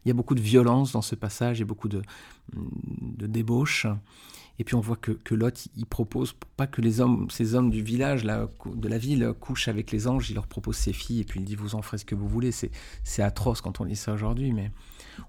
Il 0.04 0.08
y 0.08 0.10
a 0.10 0.14
beaucoup 0.14 0.34
de 0.34 0.40
violence 0.40 0.92
dans 0.92 1.02
ce 1.02 1.14
passage, 1.14 1.60
a 1.60 1.64
beaucoup 1.64 1.88
de, 1.88 2.02
de 2.52 3.26
débauche. 3.26 3.86
Et 4.58 4.64
puis 4.64 4.74
on 4.74 4.80
voit 4.80 4.96
que, 4.96 5.34
Lot, 5.34 5.68
il 5.76 5.84
propose 5.84 6.34
pas 6.56 6.66
que 6.66 6.80
les 6.80 7.00
hommes, 7.00 7.28
ces 7.30 7.54
hommes 7.54 7.70
du 7.70 7.82
village, 7.82 8.24
là, 8.24 8.48
de 8.74 8.88
la 8.88 8.98
ville, 8.98 9.34
couchent 9.38 9.68
avec 9.68 9.90
les 9.90 10.08
anges, 10.08 10.30
il 10.30 10.34
leur 10.34 10.46
propose 10.46 10.76
ses 10.76 10.92
filles, 10.92 11.20
et 11.20 11.24
puis 11.24 11.40
il 11.40 11.44
dit 11.44 11.56
vous 11.56 11.74
en 11.74 11.82
ferez 11.82 11.98
ce 11.98 12.04
que 12.04 12.14
vous 12.14 12.28
voulez. 12.28 12.52
C'est 12.52 13.22
atroce 13.22 13.60
quand 13.60 13.80
on 13.80 13.84
lit 13.84 13.96
ça 13.96 14.14
aujourd'hui, 14.14 14.52
mais 14.52 14.70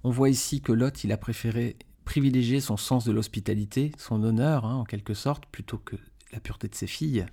on 0.03 0.11
voit 0.11 0.29
ici 0.29 0.61
que 0.61 0.71
Lot, 0.71 1.03
il 1.03 1.11
a 1.11 1.17
préféré 1.17 1.75
privilégier 2.05 2.61
son 2.61 2.77
sens 2.77 3.03
de 3.03 3.11
l'hospitalité, 3.11 3.91
son 3.97 4.23
honneur, 4.23 4.63
hein, 4.65 4.75
en 4.75 4.85
quelque 4.85 5.13
sorte, 5.13 5.45
plutôt 5.47 5.77
que 5.77 5.97
la 6.31 6.39
pureté 6.39 6.69
de 6.69 6.75
ses 6.75 6.87
filles. 6.87 7.25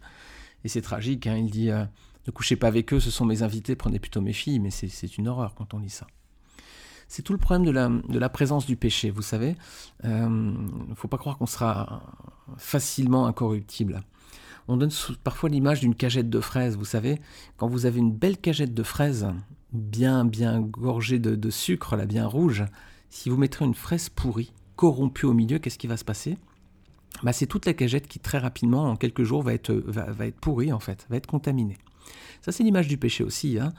Et 0.64 0.68
c'est 0.68 0.82
tragique, 0.82 1.26
hein, 1.26 1.36
il 1.36 1.50
dit... 1.50 1.70
Euh, 1.70 1.84
ne 2.26 2.32
couchez 2.32 2.56
pas 2.56 2.68
avec 2.68 2.92
eux, 2.92 3.00
ce 3.00 3.10
sont 3.10 3.24
mes 3.24 3.42
invités, 3.42 3.76
prenez 3.76 3.98
plutôt 3.98 4.20
mes 4.20 4.32
filles, 4.32 4.60
mais 4.60 4.70
c'est 4.70 5.18
une 5.18 5.28
horreur 5.28 5.54
quand 5.54 5.74
on 5.74 5.78
lit 5.78 5.90
ça. 5.90 6.06
C'est 7.06 7.22
tout 7.22 7.32
le 7.32 7.38
problème 7.38 7.64
de 8.08 8.18
la, 8.18 8.28
présence 8.28 8.66
du 8.66 8.76
péché, 8.76 9.10
vous 9.10 9.22
savez. 9.22 9.56
Il 10.02 10.10
euh, 10.10 10.28
ne 10.28 10.94
faut 10.94 11.08
pas 11.08 11.18
croire 11.18 11.36
qu'on 11.36 11.46
sera 11.46 12.02
facilement 12.56 13.26
incorruptible. 13.26 14.02
On 14.68 14.78
donne 14.78 14.90
parfois 15.22 15.50
l'image 15.50 15.80
d'une 15.80 15.94
cagette 15.94 16.30
de 16.30 16.40
fraises, 16.40 16.76
vous 16.76 16.86
savez. 16.86 17.20
Quand 17.58 17.68
vous 17.68 17.84
avez 17.84 17.98
une 17.98 18.12
belle 18.12 18.38
cagette 18.38 18.72
de 18.72 18.82
fraises, 18.82 19.28
bien, 19.72 20.24
bien 20.24 20.60
gorgée 20.60 21.18
de, 21.18 21.50
sucre, 21.50 21.96
là, 21.96 22.06
bien 22.06 22.26
rouge, 22.26 22.64
si 23.10 23.28
vous 23.28 23.36
mettrez 23.36 23.66
une 23.66 23.74
fraise 23.74 24.08
pourrie, 24.08 24.52
corrompue 24.76 25.26
au 25.26 25.34
milieu, 25.34 25.58
qu'est-ce 25.58 25.78
qui 25.78 25.86
va 25.86 25.98
se 25.98 26.04
passer? 26.04 26.38
Bah, 27.22 27.34
C'est 27.34 27.46
toute 27.46 27.66
la 27.66 27.74
cagette 27.74 28.08
qui, 28.08 28.18
très 28.18 28.38
rapidement, 28.38 28.90
en 28.90 28.96
quelques 28.96 29.24
jours, 29.24 29.42
va 29.42 29.52
être, 29.52 29.72
va 29.72 30.26
être 30.26 30.40
pourrie, 30.40 30.72
en 30.72 30.80
fait, 30.80 31.06
va 31.10 31.16
être 31.16 31.26
contaminée. 31.26 31.76
Ça, 32.42 32.52
c'est 32.52 32.62
l'image 32.62 32.88
du 32.88 32.96
péché 32.96 33.25
aussi. 33.25 33.58
Hein. 33.58 33.73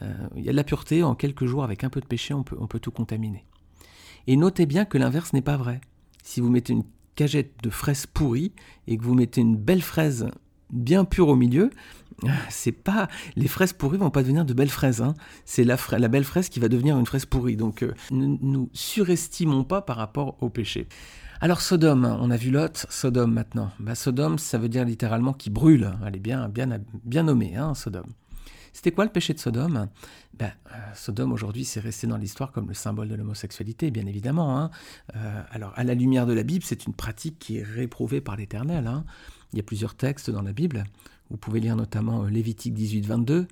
Euh, 0.00 0.12
il 0.36 0.44
y 0.44 0.48
a 0.48 0.52
de 0.52 0.56
la 0.56 0.64
pureté, 0.64 1.02
en 1.02 1.14
quelques 1.14 1.46
jours, 1.46 1.64
avec 1.64 1.84
un 1.84 1.90
peu 1.90 2.00
de 2.00 2.06
péché, 2.06 2.34
on 2.34 2.42
peut, 2.44 2.78
tout 2.80 2.90
contaminer. 2.90 3.44
Et 4.26 4.36
notez 4.36 4.66
bien 4.66 4.84
que 4.84 4.98
l'inverse 4.98 5.32
n'est 5.32 5.42
pas 5.42 5.56
vrai. 5.56 5.80
Si 6.22 6.40
vous 6.40 6.50
mettez 6.50 6.72
une 6.72 6.84
cagette 7.14 7.52
de 7.62 7.70
fraises 7.70 8.06
pourries 8.06 8.52
et 8.86 8.96
que 8.96 9.02
vous 9.02 9.14
mettez 9.14 9.40
une 9.40 9.56
belle 9.56 9.82
fraise 9.82 10.28
bien 10.70 11.04
pure 11.04 11.28
au 11.28 11.36
milieu, 11.36 11.70
c'est 12.48 12.72
pas 12.72 13.08
les 13.36 13.48
fraises 13.48 13.72
pourries 13.72 13.98
vont 13.98 14.10
pas 14.10 14.22
devenir 14.22 14.44
de 14.44 14.54
belles 14.54 14.70
fraises. 14.70 15.02
Hein. 15.02 15.14
C'est 15.44 15.64
la, 15.64 15.76
la, 15.98 16.08
belle 16.08 16.24
fraise 16.24 16.48
qui 16.48 16.60
va 16.60 16.68
devenir 16.68 16.98
une 16.98 17.06
fraise 17.06 17.26
pourrie. 17.26 17.56
Donc 17.56 17.82
euh, 17.82 17.92
ne 18.10 18.36
nous 18.40 18.70
surestimons 18.72 19.64
pas 19.64 19.82
par 19.82 19.96
rapport 19.96 20.36
au 20.40 20.48
péché. 20.48 20.86
Alors 21.42 21.60
Sodome, 21.60 22.04
on 22.04 22.30
a 22.30 22.36
vu 22.36 22.52
Lot, 22.52 22.86
Sodome 22.88 23.32
maintenant. 23.32 23.72
Bah, 23.80 23.96
Sodome, 23.96 24.38
ça 24.38 24.58
veut 24.58 24.68
dire 24.68 24.84
littéralement 24.84 25.32
qui 25.32 25.50
brûle. 25.50 25.90
Elle 26.06 26.14
est 26.14 26.20
bien, 26.20 26.48
bien, 26.48 27.22
nommée, 27.24 27.56
hein, 27.56 27.74
Sodome. 27.74 28.12
C'était 28.72 28.92
quoi 28.92 29.04
le 29.04 29.10
péché 29.10 29.34
de 29.34 29.40
Sodome? 29.40 29.88
Ben, 30.34 30.52
euh, 30.70 30.78
Sodome 30.94 31.32
aujourd'hui, 31.32 31.64
c'est 31.64 31.80
resté 31.80 32.06
dans 32.06 32.16
l'histoire 32.16 32.52
comme 32.52 32.68
le 32.68 32.74
symbole 32.74 33.08
de 33.08 33.16
l'homosexualité, 33.16 33.90
bien 33.90 34.06
évidemment. 34.06 34.56
Hein. 34.56 34.70
Euh, 35.16 35.42
alors, 35.50 35.72
à 35.74 35.82
la 35.82 35.94
lumière 35.94 36.26
de 36.26 36.32
la 36.32 36.44
Bible, 36.44 36.64
c'est 36.64 36.86
une 36.86 36.94
pratique 36.94 37.40
qui 37.40 37.58
est 37.58 37.64
réprouvée 37.64 38.20
par 38.20 38.36
l'Éternel. 38.36 38.86
Hein. 38.86 39.04
Il 39.52 39.56
y 39.56 39.60
a 39.60 39.64
plusieurs 39.64 39.96
textes 39.96 40.30
dans 40.30 40.42
la 40.42 40.52
Bible. 40.52 40.84
Vous 41.28 41.38
pouvez 41.38 41.58
lire 41.58 41.74
notamment 41.74 42.22
Lévitique 42.22 42.72
18, 42.72 43.04
22. 43.04 43.48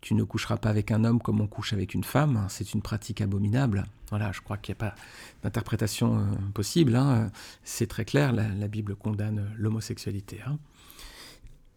Tu 0.00 0.14
ne 0.14 0.24
coucheras 0.24 0.56
pas 0.56 0.70
avec 0.70 0.90
un 0.90 1.04
homme 1.04 1.20
comme 1.20 1.40
on 1.40 1.46
couche 1.46 1.72
avec 1.72 1.94
une 1.94 2.04
femme. 2.04 2.46
C'est 2.48 2.72
une 2.72 2.82
pratique 2.82 3.20
abominable. 3.20 3.84
Voilà, 4.08 4.32
je 4.32 4.40
crois 4.40 4.56
qu'il 4.56 4.72
n'y 4.72 4.78
a 4.78 4.90
pas 4.90 4.94
d'interprétation 5.42 6.26
possible. 6.54 6.96
Hein. 6.96 7.30
C'est 7.64 7.86
très 7.86 8.04
clair, 8.04 8.32
la, 8.32 8.48
la 8.48 8.68
Bible 8.68 8.96
condamne 8.96 9.50
l'homosexualité. 9.56 10.40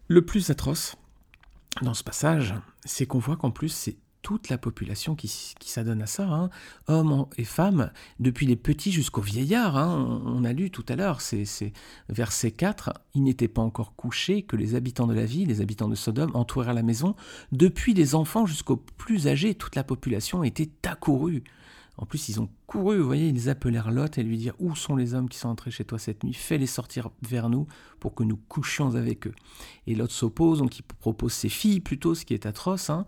Le 0.08 0.24
plus 0.24 0.50
atroce 0.50 0.96
dans 1.82 1.94
ce 1.94 2.04
passage, 2.04 2.54
c'est 2.84 3.06
qu'on 3.06 3.18
voit 3.18 3.36
qu'en 3.36 3.50
plus, 3.50 3.68
c'est 3.68 3.96
toute 4.24 4.48
la 4.48 4.56
population 4.56 5.14
qui, 5.14 5.28
s'adonne 5.60 6.00
à 6.00 6.06
ça, 6.06 6.26
hein. 6.26 6.48
hommes 6.88 7.26
et 7.36 7.44
femmes, 7.44 7.92
depuis 8.20 8.46
les 8.46 8.56
petits 8.56 8.90
jusqu'aux 8.90 9.20
vieillards. 9.20 9.76
Hein. 9.76 10.22
On, 10.24 10.44
a 10.44 10.52
lu 10.54 10.70
tout 10.70 10.84
à 10.88 10.96
l'heure, 10.96 11.20
c'est 11.20 11.44
verset 12.08 12.50
4, 12.50 12.94
il 13.14 13.22
n'était 13.22 13.48
pas 13.48 13.60
encore 13.60 13.94
couché 13.94 14.40
que 14.42 14.56
les 14.56 14.76
habitants 14.76 15.06
de 15.06 15.12
la 15.12 15.26
ville, 15.26 15.48
les 15.48 15.60
habitants 15.60 15.88
de 15.88 15.94
Sodome, 15.94 16.30
entourèrent 16.32 16.72
la 16.72 16.82
maison. 16.82 17.14
Depuis 17.52 17.92
les 17.92 18.14
enfants 18.14 18.46
jusqu'aux 18.46 18.78
plus 18.78 19.28
âgés, 19.28 19.54
toute 19.54 19.76
la 19.76 19.84
population 19.84 20.42
était 20.42 20.70
accourue. 20.84 21.44
En 21.98 22.06
plus, 22.06 22.28
ils 22.30 22.40
ont 22.40 22.48
couru, 22.66 22.98
vous 22.98 23.06
voyez, 23.06 23.28
ils 23.28 23.50
appelèrent 23.50 23.92
Lot 23.92 24.18
et 24.18 24.22
lui 24.22 24.38
dirent 24.38 24.56
Où 24.58 24.74
sont 24.74 24.96
les 24.96 25.14
hommes 25.14 25.28
qui 25.28 25.38
sont 25.38 25.48
entrés 25.48 25.70
chez 25.70 25.84
toi 25.84 25.98
cette 25.98 26.24
nuit? 26.24 26.32
Fais-les 26.32 26.66
sortir 26.66 27.10
vers 27.22 27.50
nous 27.50 27.68
pour 28.00 28.14
que 28.14 28.24
nous 28.24 28.36
couchions 28.48 28.96
avec 28.96 29.26
eux. 29.26 29.34
Et 29.86 29.94
Lot 29.94 30.10
s'oppose, 30.10 30.58
donc 30.58 30.78
il 30.78 30.82
propose 30.82 31.34
ses 31.34 31.50
filles 31.50 31.80
plutôt, 31.80 32.14
ce 32.14 32.24
qui 32.24 32.34
est 32.34 32.46
atroce. 32.46 32.90
Hein. 32.90 33.06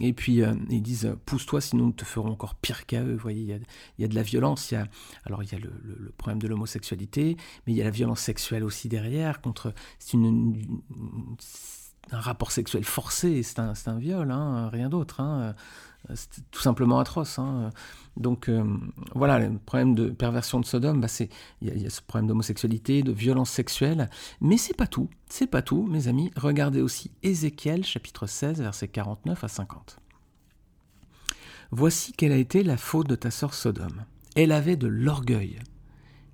Et 0.00 0.12
puis 0.12 0.42
euh, 0.42 0.54
ils 0.70 0.82
disent 0.82 1.14
pousse-toi, 1.26 1.60
sinon 1.60 1.86
nous 1.86 1.92
te 1.92 2.04
ferons 2.04 2.30
encore 2.30 2.54
pire 2.54 2.86
qu'à 2.86 3.02
eux. 3.02 3.12
Vous 3.12 3.22
voyez, 3.22 3.42
il 3.42 4.02
y, 4.02 4.04
a, 4.04 4.08
de 4.08 4.14
la 4.14 4.22
violence. 4.22 4.70
Il 4.70 4.74
y 4.74 4.76
a, 4.78 4.88
alors 5.24 5.42
il 5.42 5.52
y 5.52 5.54
a 5.54 5.58
le, 5.58 5.70
problème 6.16 6.40
de 6.40 6.48
l'homosexualité, 6.48 7.36
mais 7.66 7.72
il 7.72 7.76
y 7.76 7.80
a 7.80 7.84
la 7.84 7.90
violence 7.90 8.20
sexuelle 8.20 8.64
aussi 8.64 8.88
derrière. 8.88 9.40
Contre, 9.40 9.74
c'est 9.98 10.18
un 12.10 12.20
rapport 12.20 12.50
sexuel 12.50 12.84
forcé, 12.84 13.42
c'est 13.42 13.58
un, 13.58 13.74
un, 13.86 13.98
viol, 13.98 14.30
hein, 14.30 14.68
rien 14.70 14.88
d'autre. 14.88 15.20
Hein. 15.20 15.54
C'est 16.14 16.50
tout 16.50 16.60
simplement 16.60 16.98
atroce. 16.98 17.38
Hein. 17.38 17.70
Donc 18.16 18.48
euh, 18.48 18.64
voilà, 19.14 19.38
le 19.38 19.58
problème 19.58 19.94
de 19.94 20.10
perversion 20.10 20.60
de 20.60 20.66
Sodome, 20.66 21.00
bah, 21.00 21.08
c'est 21.08 21.28
il 21.60 21.80
y, 21.80 21.86
a 21.86 21.90
ce 21.90 22.02
problème 22.02 22.26
d'homosexualité, 22.26 23.02
de 23.02 23.12
violence 23.12 23.50
sexuelle, 23.50 24.10
mais 24.40 24.56
c'est 24.56 24.76
pas 24.76 24.86
tout. 24.86 25.08
C'est 25.28 25.46
pas 25.46 25.62
tout, 25.62 25.86
mes 25.86 26.08
amis. 26.08 26.30
Regardez 26.36 26.82
aussi 26.82 27.10
Ézéchiel 27.22 27.84
chapitre 27.84 28.26
16 28.26 28.60
versets 28.60 28.88
49 28.88 29.44
à 29.44 29.48
50. 29.48 29.98
Voici 31.70 32.12
quelle 32.12 32.32
a 32.32 32.36
été 32.36 32.62
la 32.62 32.76
faute 32.76 33.08
de 33.08 33.14
ta 33.14 33.30
sœur 33.30 33.54
Sodome. 33.54 34.04
Elle 34.34 34.52
avait 34.52 34.76
de 34.76 34.88
l'orgueil. 34.88 35.60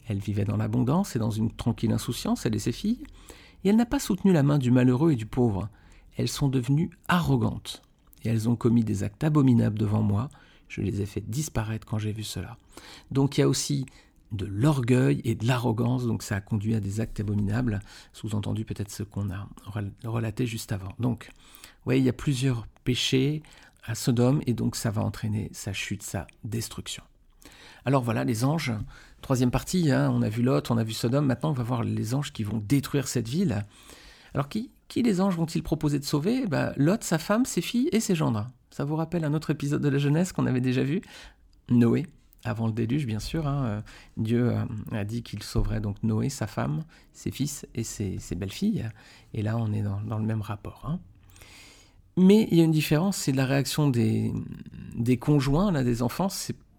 Elle 0.08 0.18
vivait 0.18 0.44
dans 0.44 0.56
l'abondance 0.56 1.14
et 1.14 1.18
dans 1.18 1.30
une 1.30 1.52
tranquille 1.52 1.92
insouciance, 1.92 2.46
elle 2.46 2.56
et 2.56 2.60
ses 2.60 2.72
filles, 2.72 3.04
et 3.62 3.68
elle 3.68 3.76
n'a 3.76 3.86
pas 3.86 3.98
soutenu 3.98 4.32
la 4.32 4.42
main 4.42 4.58
du 4.58 4.70
malheureux 4.70 5.12
et 5.12 5.16
du 5.16 5.26
pauvre. 5.26 5.68
Elles 6.16 6.28
sont 6.28 6.48
devenues 6.48 6.90
arrogantes 7.06 7.82
et 8.24 8.28
elles 8.28 8.48
ont 8.48 8.56
commis 8.56 8.84
des 8.84 9.02
actes 9.02 9.24
abominables 9.24 9.78
devant 9.78 10.02
moi. 10.02 10.28
Je 10.68 10.80
les 10.80 11.00
ai 11.00 11.06
fait 11.06 11.22
disparaître 11.26 11.86
quand 11.86 11.98
j'ai 11.98 12.12
vu 12.12 12.24
cela. 12.24 12.56
Donc 13.10 13.38
il 13.38 13.40
y 13.40 13.44
a 13.44 13.48
aussi 13.48 13.86
de 14.32 14.46
l'orgueil 14.46 15.20
et 15.24 15.34
de 15.34 15.46
l'arrogance, 15.46 16.06
donc 16.06 16.22
ça 16.22 16.36
a 16.36 16.40
conduit 16.40 16.74
à 16.74 16.80
des 16.80 17.00
actes 17.00 17.20
abominables, 17.20 17.80
sous-entendu 18.12 18.64
peut-être 18.64 18.90
ce 18.90 19.02
qu'on 19.02 19.30
a 19.30 19.48
relaté 20.04 20.46
juste 20.46 20.72
avant. 20.72 20.92
Donc, 20.98 21.30
oui, 21.86 21.98
il 21.98 22.04
y 22.04 22.08
a 22.08 22.12
plusieurs 22.12 22.66
péchés 22.84 23.42
à 23.84 23.94
Sodome, 23.94 24.42
et 24.46 24.52
donc 24.52 24.76
ça 24.76 24.90
va 24.90 25.02
entraîner 25.02 25.48
sa 25.52 25.72
chute, 25.72 26.02
sa 26.02 26.26
destruction. 26.44 27.02
Alors 27.86 28.02
voilà, 28.02 28.24
les 28.24 28.44
anges, 28.44 28.72
troisième 29.22 29.50
partie, 29.50 29.90
hein, 29.90 30.10
on 30.12 30.20
a 30.20 30.28
vu 30.28 30.42
Lot, 30.42 30.70
on 30.70 30.76
a 30.76 30.84
vu 30.84 30.92
Sodome, 30.92 31.24
maintenant 31.24 31.50
on 31.50 31.54
va 31.54 31.62
voir 31.62 31.82
les 31.82 32.14
anges 32.14 32.32
qui 32.32 32.44
vont 32.44 32.58
détruire 32.58 33.08
cette 33.08 33.28
ville. 33.28 33.64
Alors 34.34 34.48
qui, 34.48 34.70
qui 34.88 35.02
les 35.02 35.20
anges 35.20 35.36
vont-ils 35.36 35.62
proposer 35.62 35.98
de 35.98 36.04
sauver? 36.04 36.46
Bah, 36.46 36.72
Lot, 36.76 37.02
sa 37.04 37.18
femme, 37.18 37.44
ses 37.44 37.60
filles 37.60 37.88
et 37.92 38.00
ses 38.00 38.14
gendres. 38.14 38.48
Ça 38.70 38.84
vous 38.84 38.96
rappelle 38.96 39.24
un 39.24 39.34
autre 39.34 39.50
épisode 39.50 39.82
de 39.82 39.88
la 39.88 39.98
jeunesse 39.98 40.32
qu'on 40.32 40.46
avait 40.46 40.60
déjà 40.60 40.82
vu? 40.82 41.02
Noé, 41.70 42.06
avant 42.44 42.66
le 42.66 42.72
déluge 42.72 43.06
bien 43.06 43.18
sûr. 43.18 43.46
Hein, 43.46 43.64
euh, 43.64 43.80
Dieu 44.16 44.50
euh, 44.50 44.64
a 44.92 45.04
dit 45.04 45.22
qu'il 45.22 45.42
sauverait 45.42 45.80
donc 45.80 46.02
Noé, 46.02 46.28
sa 46.28 46.46
femme, 46.46 46.84
ses 47.12 47.30
fils 47.30 47.66
et 47.74 47.84
ses, 47.84 48.18
belles-filles. 48.36 48.88
Et 49.34 49.42
là 49.42 49.56
on 49.56 49.72
est 49.72 49.82
dans, 49.82 50.18
le 50.18 50.24
même 50.24 50.42
rapport. 50.42 50.84
Hein. 50.86 51.00
Mais 52.16 52.48
il 52.50 52.58
y 52.58 52.60
a 52.60 52.64
une 52.64 52.72
différence, 52.72 53.16
c'est 53.16 53.32
la 53.32 53.46
réaction 53.46 53.88
des, 53.88 54.32
des 54.96 55.18
conjoints, 55.18 55.70
là, 55.70 55.84
des 55.84 56.02
enfants. 56.02 56.28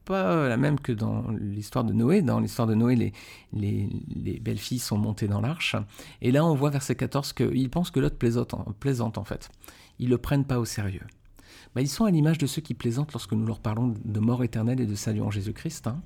Pas 0.10 0.50
la 0.50 0.58
même 0.58 0.80
que 0.80 0.92
dans 0.92 1.24
l'histoire 1.40 1.86
de 1.86 1.94
Noé. 1.94 2.22
Dans 2.22 2.40
l'histoire 2.40 2.68
de 2.68 2.74
Noé, 2.74 2.96
les, 2.96 3.14
les, 3.54 4.40
belles-filles 4.40 4.80
sont 4.80 4.98
montées 4.98 5.28
dans 5.28 5.40
l'arche. 5.40 5.76
Et 6.22 6.32
là, 6.32 6.44
on 6.44 6.56
voit 6.56 6.72
verset 6.72 6.96
14 6.96 7.34
qu'ils 7.34 7.70
pensent 7.70 7.92
que 7.92 8.00
l'autre 8.00 8.18
plaisante, 8.18 8.54
plaisante, 8.80 9.18
en 9.18 9.24
fait. 9.24 9.50
Ils 10.00 10.10
le 10.10 10.18
prennent 10.18 10.46
pas 10.46 10.60
au 10.60 10.66
sérieux. 10.66 11.06
Bah, 11.76 11.82
ils 11.82 11.88
sont 11.88 12.06
à 12.06 12.12
l'image 12.12 12.40
de 12.40 12.48
ceux 12.48 12.62
qui 12.62 12.74
plaisantent 12.74 13.14
lorsque 13.14 13.34
nous 13.34 13.46
leur 13.46 13.60
parlons 13.60 13.94
de 14.04 14.20
mort 14.20 14.44
éternelle 14.44 14.82
et 14.82 14.88
de 14.88 14.96
salut 14.96 15.22
en 15.22 15.30
Jésus-Christ. 15.30 15.88
Hein. 15.88 16.02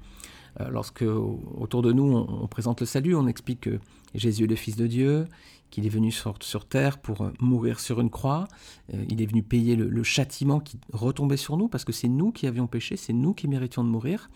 Euh, 0.60 0.70
lorsque 0.70 1.04
autour 1.04 1.82
de 1.82 1.92
nous 1.92 2.04
on, 2.04 2.48
présente 2.48 2.82
le 2.82 2.86
salut, 2.86 3.16
on 3.16 3.28
explique 3.28 3.62
que 3.62 3.80
Jésus 4.14 4.44
est 4.44 4.48
le 4.48 4.56
Fils 4.56 4.76
de 4.76 4.86
Dieu, 4.86 5.26
qu'il 5.74 5.88
est 5.88 5.90
venu 5.90 6.12
sur, 6.12 6.36
sur, 6.42 6.68
terre 6.68 7.00
pour 7.00 7.24
euh, 7.24 7.32
mourir 7.40 7.80
sur 7.80 8.00
une 8.00 8.12
croix, 8.12 8.48
euh, 8.94 9.04
il 9.10 9.24
est 9.24 9.26
venu 9.26 9.42
payer 9.42 9.76
le, 9.76 10.04
châtiment 10.04 10.60
qui 10.60 10.80
retombait 10.92 11.36
sur 11.36 11.58
nous, 11.58 11.68
parce 11.68 11.84
que 11.84 11.92
c'est 11.92 12.08
nous 12.08 12.32
qui 12.32 12.46
avions 12.46 12.68
péché, 12.68 12.96
c'est 12.96 13.12
nous 13.12 13.34
qui 13.34 13.48
méritions 13.48 13.84
de 13.84 13.90
mourir. 13.90 14.30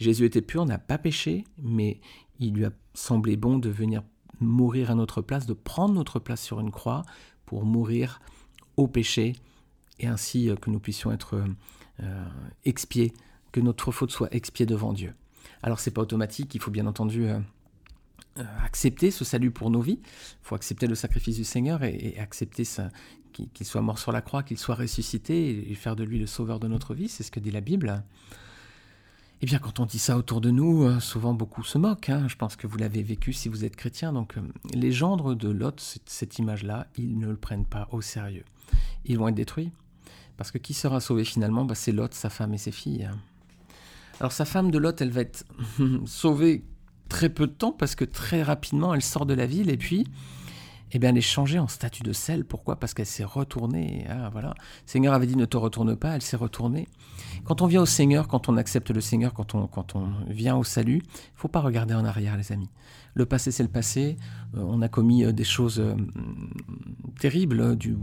Jésus 0.00 0.24
était 0.24 0.42
pur, 0.42 0.66
n'a 0.66 0.78
pas 0.78 0.98
péché, 0.98 1.44
mais 1.62 2.00
il 2.40 2.54
lui 2.54 2.64
a 2.64 2.72
semblé 2.92 3.36
bon 3.36 3.58
de 3.60 3.70
venir 3.70 4.02
mourir 4.40 4.90
à 4.90 4.96
notre 4.96 5.22
place, 5.22 5.46
de 5.46 5.52
prendre 5.52 5.94
notre 5.94 6.18
place 6.18 6.42
sur 6.42 6.58
une 6.58 6.72
croix 6.72 7.02
pour 7.46 7.64
mourir 7.64 8.20
au 8.76 8.88
péché, 8.88 9.36
et 10.00 10.08
ainsi 10.08 10.50
que 10.60 10.70
nous 10.70 10.80
puissions 10.80 11.12
être 11.12 11.40
expiés, 12.64 13.12
que 13.52 13.60
notre 13.60 13.92
faute 13.92 14.10
soit 14.10 14.34
expiée 14.34 14.66
devant 14.66 14.92
Dieu. 14.92 15.14
Alors 15.62 15.78
c'est 15.78 15.90
pas 15.90 16.02
automatique, 16.02 16.54
il 16.54 16.60
faut 16.60 16.70
bien 16.70 16.86
entendu 16.86 17.28
euh, 17.28 17.34
euh, 17.34 17.40
accepter 18.64 19.10
ce 19.10 19.24
salut 19.24 19.50
pour 19.50 19.70
nos 19.70 19.80
vies. 19.80 20.00
Il 20.02 20.42
faut 20.42 20.54
accepter 20.54 20.86
le 20.86 20.94
sacrifice 20.94 21.36
du 21.36 21.44
Seigneur 21.44 21.82
et, 21.82 22.16
accepter 22.18 22.64
qu'il 23.32 23.66
soit 23.66 23.82
mort 23.82 23.98
sur 23.98 24.12
la 24.12 24.20
croix, 24.20 24.42
qu'il 24.42 24.58
soit 24.58 24.74
ressuscité 24.74 25.70
et, 25.70 25.74
faire 25.74 25.96
de 25.96 26.04
lui 26.04 26.18
le 26.18 26.26
sauveur 26.26 26.60
de 26.60 26.68
notre 26.68 26.94
vie. 26.94 27.08
C'est 27.08 27.22
ce 27.22 27.30
que 27.30 27.40
dit 27.40 27.50
la 27.50 27.60
Bible. 27.60 28.02
Eh 29.42 29.46
bien, 29.46 29.58
quand 29.58 29.80
on 29.80 29.86
dit 29.86 29.98
ça 29.98 30.18
autour 30.18 30.42
de 30.42 30.50
nous, 30.50 30.84
euh, 30.84 31.00
souvent 31.00 31.32
beaucoup 31.32 31.62
se 31.62 31.78
moquent. 31.78 32.10
Hein. 32.10 32.28
Je 32.28 32.36
pense 32.36 32.56
que 32.56 32.66
vous 32.66 32.76
l'avez 32.76 33.02
vécu 33.02 33.32
si 33.32 33.48
vous 33.48 33.64
êtes 33.64 33.74
chrétien. 33.74 34.12
Donc, 34.12 34.34
les 34.74 34.92
gendres 34.92 35.34
de 35.34 35.48
Lot, 35.48 35.98
cette 36.04 36.38
image-là, 36.38 36.88
ils 36.98 37.18
ne 37.18 37.28
le 37.28 37.36
prennent 37.36 37.64
pas 37.64 37.88
au 37.90 38.02
sérieux. 38.02 38.44
Ils 39.06 39.18
vont 39.18 39.28
être 39.28 39.34
détruits. 39.34 39.72
Parce 40.36 40.50
que 40.50 40.58
qui 40.58 40.74
sera 40.74 41.00
sauvé 41.00 41.24
finalement? 41.24 41.64
Bah, 41.64 41.74
C'est 41.74 41.92
Lot, 41.92 42.12
sa 42.12 42.28
femme 42.28 42.52
et 42.52 42.58
ses 42.58 42.72
filles. 42.72 43.04
Hein. 43.04 43.18
Alors 44.20 44.32
sa 44.32 44.44
femme 44.44 44.70
de 44.70 44.76
Lot, 44.76 45.00
elle 45.00 45.10
va 45.10 45.22
être 45.22 45.44
sauvée 46.04 46.62
très 47.10 47.28
peu 47.28 47.46
de 47.46 47.52
temps 47.52 47.72
parce 47.72 47.94
que 47.94 48.06
très 48.06 48.42
rapidement 48.42 48.94
elle 48.94 49.02
sort 49.02 49.26
de 49.26 49.34
la 49.34 49.44
ville 49.44 49.68
et 49.68 49.76
puis 49.76 50.06
eh 50.92 50.98
bien, 50.98 51.10
elle 51.10 51.18
est 51.18 51.20
changée 51.20 51.58
en 51.58 51.68
statue 51.68 52.02
de 52.02 52.12
sel. 52.12 52.44
Pourquoi? 52.44 52.76
Parce 52.76 52.94
qu'elle 52.94 53.06
s'est 53.06 53.24
retournée. 53.24 54.06
Ah, 54.08 54.28
voilà. 54.30 54.48
Le 54.48 54.54
Seigneur 54.86 55.14
avait 55.14 55.26
dit 55.26 55.36
ne 55.36 55.44
te 55.44 55.56
retourne 55.56 55.94
pas, 55.96 56.16
elle 56.16 56.22
s'est 56.22 56.36
retournée. 56.36 56.88
Quand 57.44 57.62
on 57.62 57.66
vient 57.66 57.82
au 57.82 57.86
Seigneur, 57.86 58.26
quand 58.26 58.48
on 58.48 58.56
accepte 58.56 58.90
le 58.90 59.00
Seigneur, 59.00 59.32
quand 59.32 59.54
on, 59.54 59.68
vient 60.28 60.56
au 60.56 60.64
salut, 60.64 61.00
il 61.04 61.36
faut 61.36 61.48
pas 61.48 61.60
regarder 61.60 61.94
en 61.94 62.04
arrière, 62.04 62.36
les 62.36 62.50
amis. 62.50 62.70
Le 63.14 63.24
passé, 63.24 63.50
c'est 63.50 63.62
le 63.62 63.68
passé. 63.68 64.16
Euh, 64.56 64.64
on 64.66 64.82
a 64.82 64.88
commis 64.88 65.24
euh, 65.24 65.32
des 65.32 65.44
choses 65.44 65.78
euh, 65.80 65.94
terribles. 67.20 67.76
Du... 67.76 67.96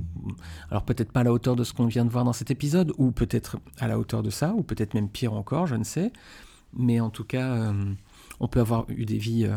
Alors 0.70 0.84
peut-être 0.84 1.12
pas 1.12 1.22
à 1.22 1.24
la 1.24 1.34
hauteur 1.34 1.56
de 1.56 1.64
ce 1.64 1.74
qu'on 1.74 1.88
vient 1.88 2.06
de 2.06 2.10
voir 2.10 2.24
dans 2.24 2.34
cet 2.34 2.52
épisode, 2.52 2.94
ou 2.98 3.12
peut-être 3.12 3.58
à 3.80 3.88
la 3.88 4.00
hauteur 4.00 4.24
de 4.24 4.30
ça, 4.30 4.54
ou 4.56 4.64
peut-être 4.64 4.94
même 4.94 5.10
pire 5.10 5.34
encore, 5.34 5.68
je 5.68 5.76
ne 5.76 5.84
sais. 5.84 6.12
Mais 6.74 7.00
en 7.00 7.10
tout 7.10 7.24
cas, 7.24 7.74
on 8.40 8.48
peut 8.48 8.60
avoir 8.60 8.86
eu 8.90 9.06
des 9.06 9.18
vies 9.18 9.50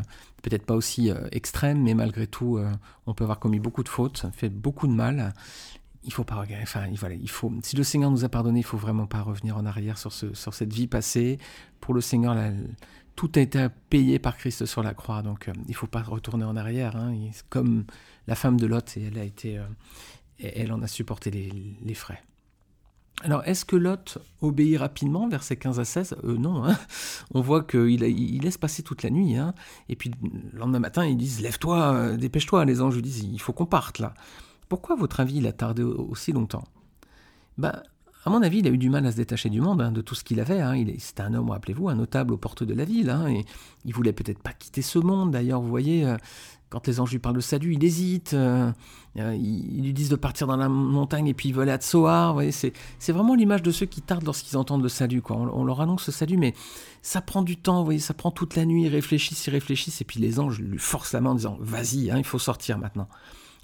peut-être 0.43 0.65
pas 0.65 0.75
aussi 0.75 1.11
extrêmes, 1.33 1.83
mais 1.83 1.95
malgré 1.95 2.27
tout, 2.27 2.59
on 3.07 3.15
peut 3.15 3.25
avoir 3.25 3.39
commis 3.39 3.61
beaucoup 3.61 3.83
de 3.83 3.89
fautes, 3.89 4.27
fait 4.33 4.49
beaucoup 4.49 4.87
de 4.87 4.93
mal 4.93 5.35
il 6.03 6.13
faut 6.13 6.25
pas. 6.25 6.45
Enfin, 6.63 6.87
voilà, 6.95 7.15
il 7.15 7.31
faut. 7.31 7.53
Si 7.63 7.77
le 7.77 7.83
Seigneur 7.83 8.11
nous 8.11 8.25
a 8.25 8.29
pardonné, 8.29 8.61
il 8.61 8.65
faut 8.65 8.79
vraiment 8.79 9.07
pas 9.07 9.21
revenir 9.21 9.57
en 9.57 9.67
arrière 9.67 9.99
sur 9.99 10.13
ce, 10.13 10.35
sur 10.35 10.55
cette 10.55 10.73
vie 10.73 10.87
passée. 10.87 11.39
Pour 11.81 11.95
le 11.95 12.01
Seigneur, 12.01 12.37
tout 13.17 13.31
a 13.35 13.41
été 13.41 13.67
payé 13.91 14.19
par 14.19 14.37
Christ 14.37 14.65
sur 14.67 14.83
la 14.83 14.95
croix, 14.95 15.23
donc 15.23 15.49
euh, 15.49 15.53
il 15.69 15.75
faut 15.75 15.87
pas 15.87 16.03
retourner 16.03 16.45
en 16.45 16.57
arrière. 16.57 16.97
Hein. 16.97 17.15
Comme 17.49 17.85
la 18.27 18.35
femme 18.35 18.59
de 18.59 18.67
Lot, 18.67 18.97
et 18.97 19.03
elle 19.03 19.19
a 19.19 19.25
été, 19.25 19.59
euh, 19.59 19.65
elle 20.39 20.73
en 20.73 20.83
a 20.83 20.87
supporté 20.87 21.31
les, 21.31 21.95
frais. 21.95 22.23
Alors, 23.23 23.43
est-ce 23.45 23.65
que 23.65 23.77
Lot 23.77 24.19
obéit 24.41 24.79
rapidement, 24.79 25.29
versets 25.29 25.57
15 25.57 25.79
à 25.79 25.85
16 25.85 26.17
euh, 26.25 26.37
Non, 26.37 26.65
hein. 26.65 26.79
on 27.35 27.41
voit 27.41 27.63
qu'il 27.63 28.03
il 28.03 28.43
laisse 28.43 28.59
passer 28.59 28.83
toute 28.83 29.03
la 29.03 29.11
nuit, 29.11 29.37
hein. 29.37 29.55
et 29.89 29.97
puis 29.97 30.11
le 30.23 30.59
lendemain 30.59 30.79
matin, 30.79 31.05
ils 31.05 31.17
disent 31.17 31.41
Lève-toi, 31.41 32.17
dépêche-toi. 32.17 32.65
Les 32.65 32.81
anges 32.81 33.01
disent 33.01 33.25
Il 33.25 33.41
faut 33.41 33.53
qu'on 33.53 33.67
parte 33.67 33.99
là. 33.99 34.15
Pourquoi, 34.69 34.97
à 34.97 34.99
votre 34.99 35.21
avis, 35.21 35.37
il 35.37 35.47
a 35.47 35.53
tardé 35.53 35.83
aussi 35.83 36.33
longtemps? 36.33 36.65
Bah, 37.59 37.83
à 38.25 38.31
mon 38.31 38.43
avis, 38.43 38.59
il 38.59 38.67
a 38.67 38.71
eu 38.71 38.79
du 38.79 38.91
mal 38.91 39.07
à 39.07 39.13
se 39.13 39.17
détacher 39.17 39.49
du 39.49 39.61
monde, 39.63 39.81
hein, 39.81 39.93
de 39.93 40.03
tout 40.03 40.15
ce 40.15 40.25
qu'il 40.25 40.41
avait. 40.41 40.61
C'était 40.99 41.23
un 41.23 41.33
homme, 41.33 41.51
rappelez-vous, 41.51 41.89
un 41.89 41.95
notable 41.95 42.35
aux 42.35 42.37
portes 42.37 42.63
de 42.63 42.75
la 42.75 42.85
ville. 42.85 43.15
Et 43.29 43.45
il 43.87 43.95
voulait 43.95 44.13
peut-être 44.13 44.43
pas 44.43 44.53
quitter 44.53 44.83
ce 44.83 44.99
monde. 44.99 45.31
D'ailleurs, 45.31 45.61
vous 45.61 45.69
voyez, 45.69 46.05
euh, 46.05 46.17
quand 46.71 46.87
les 46.87 47.01
anges 47.01 47.11
lui 47.11 47.19
parlent 47.19 47.37
de 47.37 47.41
salut, 47.41 47.75
il 47.75 47.85
hésite. 47.85 48.33
Euh, 48.33 48.71
euh, 49.19 49.35
ils, 49.35 49.83
lui 49.83 49.93
disent 49.93 50.09
de 50.09 50.17
partir 50.17 50.47
dans 50.47 50.57
la 50.57 50.69
montagne 50.69 51.27
et 51.27 51.35
puis 51.35 51.49
il 51.49 51.53
veut 51.55 51.63
aller 51.63 51.73
à 51.73 51.79
Tsoar. 51.79 52.41
C'est 52.53 53.13
vraiment 53.13 53.35
l'image 53.35 53.63
de 53.63 53.73
ceux 53.73 53.87
qui 53.87 54.01
tardent 54.01 54.25
lorsqu'ils 54.25 54.57
entendent 54.57 54.83
le 54.83 54.89
salut. 54.89 55.21
On, 55.31 55.65
leur 55.65 55.81
annonce 55.81 56.07
le 56.07 56.13
salut, 56.13 56.37
mais 56.37 56.55
ça 57.03 57.21
prend 57.21 57.43
du 57.43 57.57
temps. 57.57 57.83
Vous 57.83 57.99
ça 57.99 58.15
prend 58.15 58.31
toute 58.31 58.55
la 58.55 58.65
nuit. 58.65 58.85
Ils 58.85 58.89
réfléchissent, 58.89 59.49
ils 59.49 59.51
réfléchissent. 59.51 60.01
Et 60.01 60.05
puis 60.05 60.21
les 60.21 60.39
anges 60.39 60.61
lui 60.61 60.79
forcent 60.79 61.13
la 61.13 61.21
main 61.21 61.31
en 61.31 61.35
disant 61.35 61.59
Vas-y, 61.61 62.13
il 62.17 62.25
faut 62.25 62.39
sortir 62.39 62.79
maintenant. 62.79 63.09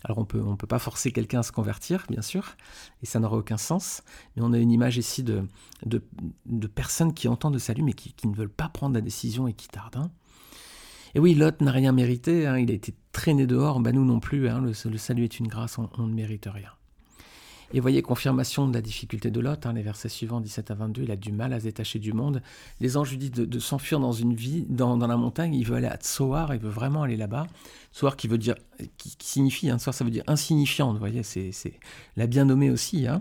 Alors 0.04 0.18
on 0.18 0.25
peut, 0.25 0.40
ne 0.40 0.54
peut 0.54 0.66
pas 0.66 0.78
forcer 0.78 1.10
quelqu'un 1.10 1.40
à 1.40 1.42
se 1.42 1.52
convertir, 1.52 2.06
bien 2.08 2.22
sûr, 2.22 2.54
et 3.02 3.06
ça 3.06 3.18
n'aurait 3.18 3.38
aucun 3.38 3.56
sens, 3.56 4.02
mais 4.36 4.42
on 4.44 4.52
a 4.52 4.58
une 4.58 4.70
image 4.70 4.98
ici 4.98 5.25
de, 5.25 5.48
de, 5.84 5.98
personnes 6.68 7.12
qui 7.12 7.26
entendent 7.26 7.54
le 7.54 7.58
salut, 7.58 7.82
mais 7.82 7.92
qui, 7.92 8.14
ne 8.25 8.34
veulent 8.34 8.48
pas 8.48 8.68
prendre 8.68 8.94
la 8.94 9.00
décision 9.00 9.48
et 9.48 9.52
qui 9.52 9.66
tardent. 9.66 9.96
Hein. 9.96 10.10
Et 11.16 11.18
oui, 11.18 11.35
Lot 11.35 11.62
n'a 11.62 11.73
rien 11.73 11.92
mérité, 11.92 12.46
hein, 12.46 12.58
il 12.58 12.70
a 12.70 12.75
été 12.75 12.92
traîné 13.11 13.46
dehors, 13.46 13.80
bah 13.80 13.90
nous 13.90 14.04
non 14.04 14.20
plus, 14.20 14.50
hein, 14.50 14.61
le, 14.61 14.99
salut 14.99 15.25
est 15.25 15.38
une 15.38 15.49
grâce, 15.49 15.78
on 15.78 16.06
ne 16.06 16.12
mérite 16.12 16.46
rien. 16.46 16.68
Et 17.73 17.80
voyez, 17.80 18.02
confirmation 18.02 18.68
de 18.68 18.75
la 18.75 18.82
difficulté 18.82 19.30
de 19.30 19.40
Lot, 19.40 19.64
hein, 19.64 19.73
les 19.73 19.80
versets 19.80 20.11
suivants, 20.11 20.42
17 20.42 20.73
à 20.73 20.75
22, 20.75 21.04
il 21.04 21.11
a 21.11 21.16
du 21.16 21.32
mal 21.32 21.54
à 21.54 21.58
se 21.58 21.64
détacher 21.64 21.99
du 21.99 22.12
monde. 22.12 22.42
Les 22.80 22.99
anges 22.99 23.12
lui 23.12 23.16
disent 23.16 23.30
de, 23.30 23.58
s'enfuir 23.58 23.99
dans 23.99 24.12
une 24.12 24.35
vie, 24.35 24.66
dans, 24.68 24.94
la 24.99 25.16
montagne, 25.16 25.54
il 25.54 25.64
veut 25.64 25.76
aller 25.76 25.87
à 25.87 25.96
Tsoar, 25.96 26.54
il 26.54 26.61
veut 26.61 26.68
vraiment 26.68 27.04
aller 27.04 27.16
là-bas. 27.16 27.46
Tsoar 27.94 28.16
qui 28.16 28.28
veut 28.28 28.37
dire, 28.37 28.54
qui, 28.99 29.16
signifie, 29.18 29.70
Tsoar 29.78 29.94
ça 29.94 30.04
veut 30.04 30.11
dire 30.11 30.25
insignifiant, 30.26 30.92
vous 30.92 30.99
voyez, 30.99 31.23
c'est 31.23 31.73
la 32.18 32.26
bien 32.26 32.44
nommée 32.44 32.68
aussi. 32.68 33.08
Euh, 33.08 33.18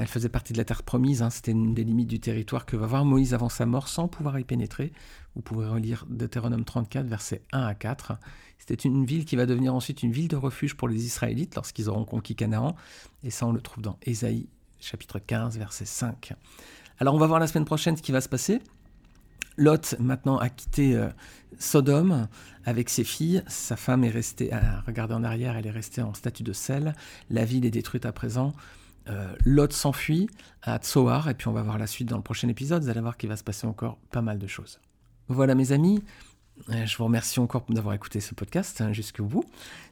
elle 0.00 0.06
faisait 0.06 0.28
partie 0.28 0.52
de 0.52 0.58
la 0.58 0.64
terre 0.64 0.82
promise, 0.82 1.24
c'était 1.30 1.52
une 1.52 1.74
des 1.74 1.84
limites 1.84 2.08
du 2.08 2.18
territoire 2.18 2.66
que 2.66 2.76
va 2.76 2.86
voir 2.86 3.04
Moïse 3.04 3.34
avant 3.34 3.48
sa 3.48 3.66
mort 3.66 3.88
sans 3.88 4.08
pouvoir 4.08 4.38
y 4.38 4.44
pénétrer. 4.44 4.92
Vous 5.36 5.42
pouvez 5.42 5.66
relire 5.66 6.06
Deutéronome 6.08 6.64
34, 6.64 7.06
versets 7.06 7.42
1 7.52 7.62
à 7.62 7.74
4. 7.74 8.18
C'était 8.58 8.74
une 8.74 9.04
ville 9.04 9.24
qui 9.24 9.36
va 9.36 9.46
devenir 9.46 9.74
ensuite 9.74 10.02
une 10.02 10.12
ville 10.12 10.28
de 10.28 10.36
refuge 10.36 10.74
pour 10.74 10.88
les 10.88 11.04
Israélites 11.04 11.54
lorsqu'ils 11.54 11.88
auront 11.88 12.04
conquis 12.04 12.36
Canaan. 12.36 12.76
Et 13.24 13.30
ça, 13.30 13.46
on 13.46 13.52
le 13.52 13.60
trouve 13.60 13.82
dans 13.82 13.98
Ésaïe, 14.02 14.48
chapitre 14.80 15.18
15, 15.18 15.58
verset 15.58 15.84
5. 15.84 16.34
Alors, 16.98 17.14
on 17.14 17.18
va 17.18 17.26
voir 17.26 17.40
la 17.40 17.46
semaine 17.46 17.64
prochaine 17.64 17.96
ce 17.96 18.02
qui 18.02 18.12
va 18.12 18.20
se 18.20 18.28
passer. 18.28 18.60
Lot, 19.56 19.96
maintenant, 19.98 20.38
a 20.38 20.48
quitté 20.48 20.96
euh, 20.96 21.08
Sodome 21.58 22.28
avec 22.64 22.88
ses 22.88 23.04
filles. 23.04 23.42
Sa 23.46 23.76
femme 23.76 24.04
est 24.04 24.10
restée, 24.10 24.52
à 24.52 24.80
regarder 24.86 25.14
en 25.14 25.24
arrière, 25.24 25.56
elle 25.56 25.66
est 25.66 25.72
restée 25.72 26.02
en 26.02 26.14
statut 26.14 26.42
de 26.42 26.52
sel. 26.52 26.94
La 27.30 27.44
ville 27.44 27.64
est 27.64 27.70
détruite 27.70 28.06
à 28.06 28.12
présent. 28.12 28.52
Euh, 29.08 29.34
Lot 29.44 29.72
s'enfuit 29.72 30.28
à 30.62 30.78
Tsoar, 30.78 31.28
et 31.28 31.34
puis 31.34 31.48
on 31.48 31.52
va 31.52 31.62
voir 31.62 31.78
la 31.78 31.86
suite 31.86 32.08
dans 32.08 32.16
le 32.16 32.22
prochain 32.22 32.48
épisode. 32.48 32.82
Vous 32.82 32.88
allez 32.88 33.00
voir 33.00 33.16
qu'il 33.16 33.28
va 33.28 33.36
se 33.36 33.44
passer 33.44 33.66
encore 33.66 33.98
pas 34.10 34.22
mal 34.22 34.38
de 34.38 34.46
choses. 34.46 34.80
Voilà, 35.28 35.54
mes 35.54 35.72
amis. 35.72 36.02
Euh, 36.70 36.86
je 36.86 36.96
vous 36.96 37.04
remercie 37.04 37.40
encore 37.40 37.64
d'avoir 37.68 37.94
écouté 37.94 38.20
ce 38.20 38.32
podcast 38.34 38.80
hein, 38.80 38.92
jusqu'au 38.92 39.24
bout. 39.24 39.44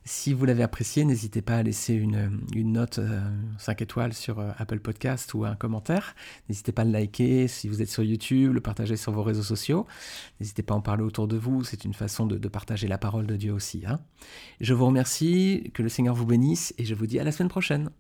Si 0.05 0.33
vous 0.33 0.45
l'avez 0.45 0.63
apprécié, 0.63 1.05
n'hésitez 1.05 1.43
pas 1.43 1.57
à 1.57 1.63
laisser 1.63 1.95
une, 1.95 2.41
note 2.55 3.01
5 3.59 3.81
euh, 3.81 3.85
étoiles 3.85 4.13
sur 4.13 4.39
Apple 4.59 4.79
Podcast 4.79 5.35
ou 5.35 5.45
un 5.45 5.57
commentaire. 5.57 6.15
N'hésitez 6.49 6.71
pas 6.71 6.83
à 6.83 6.85
le 6.85 6.93
liker 6.93 7.49
si 7.49 7.69
vous 7.69 7.83
êtes 7.83 7.91
sur 7.91 8.05
YouTube, 8.05 8.53
le 8.53 8.61
partager 8.61 8.97
sur 8.97 9.11
vos 9.11 9.23
réseaux 9.23 9.43
sociaux. 9.43 9.87
N'hésitez 10.39 10.63
pas 10.63 10.75
à 10.75 10.77
en 10.77 10.83
parler 10.83 11.03
autour 11.03 11.27
de 11.27 11.37
vous, 11.37 11.65
c'est 11.65 11.85
une 11.85 11.95
façon 11.95 12.27
de, 12.27 12.49
partager 12.49 12.87
la 12.87 12.99
parole 12.99 13.27
de 13.27 13.37
Dieu 13.37 13.53
aussi. 13.53 13.85
Hein. 13.87 14.01
Je 14.61 14.75
vous 14.75 14.87
remercie, 14.87 15.71
que 15.75 15.83
le 15.83 15.89
Seigneur 15.89 16.15
vous 16.15 16.27
bénisse 16.27 16.75
et 16.79 16.85
je 16.85 16.95
vous 16.95 17.07
dis 17.07 17.19
à 17.19 17.25
la 17.25 17.33
semaine 17.33 17.49
prochaine. 17.49 17.91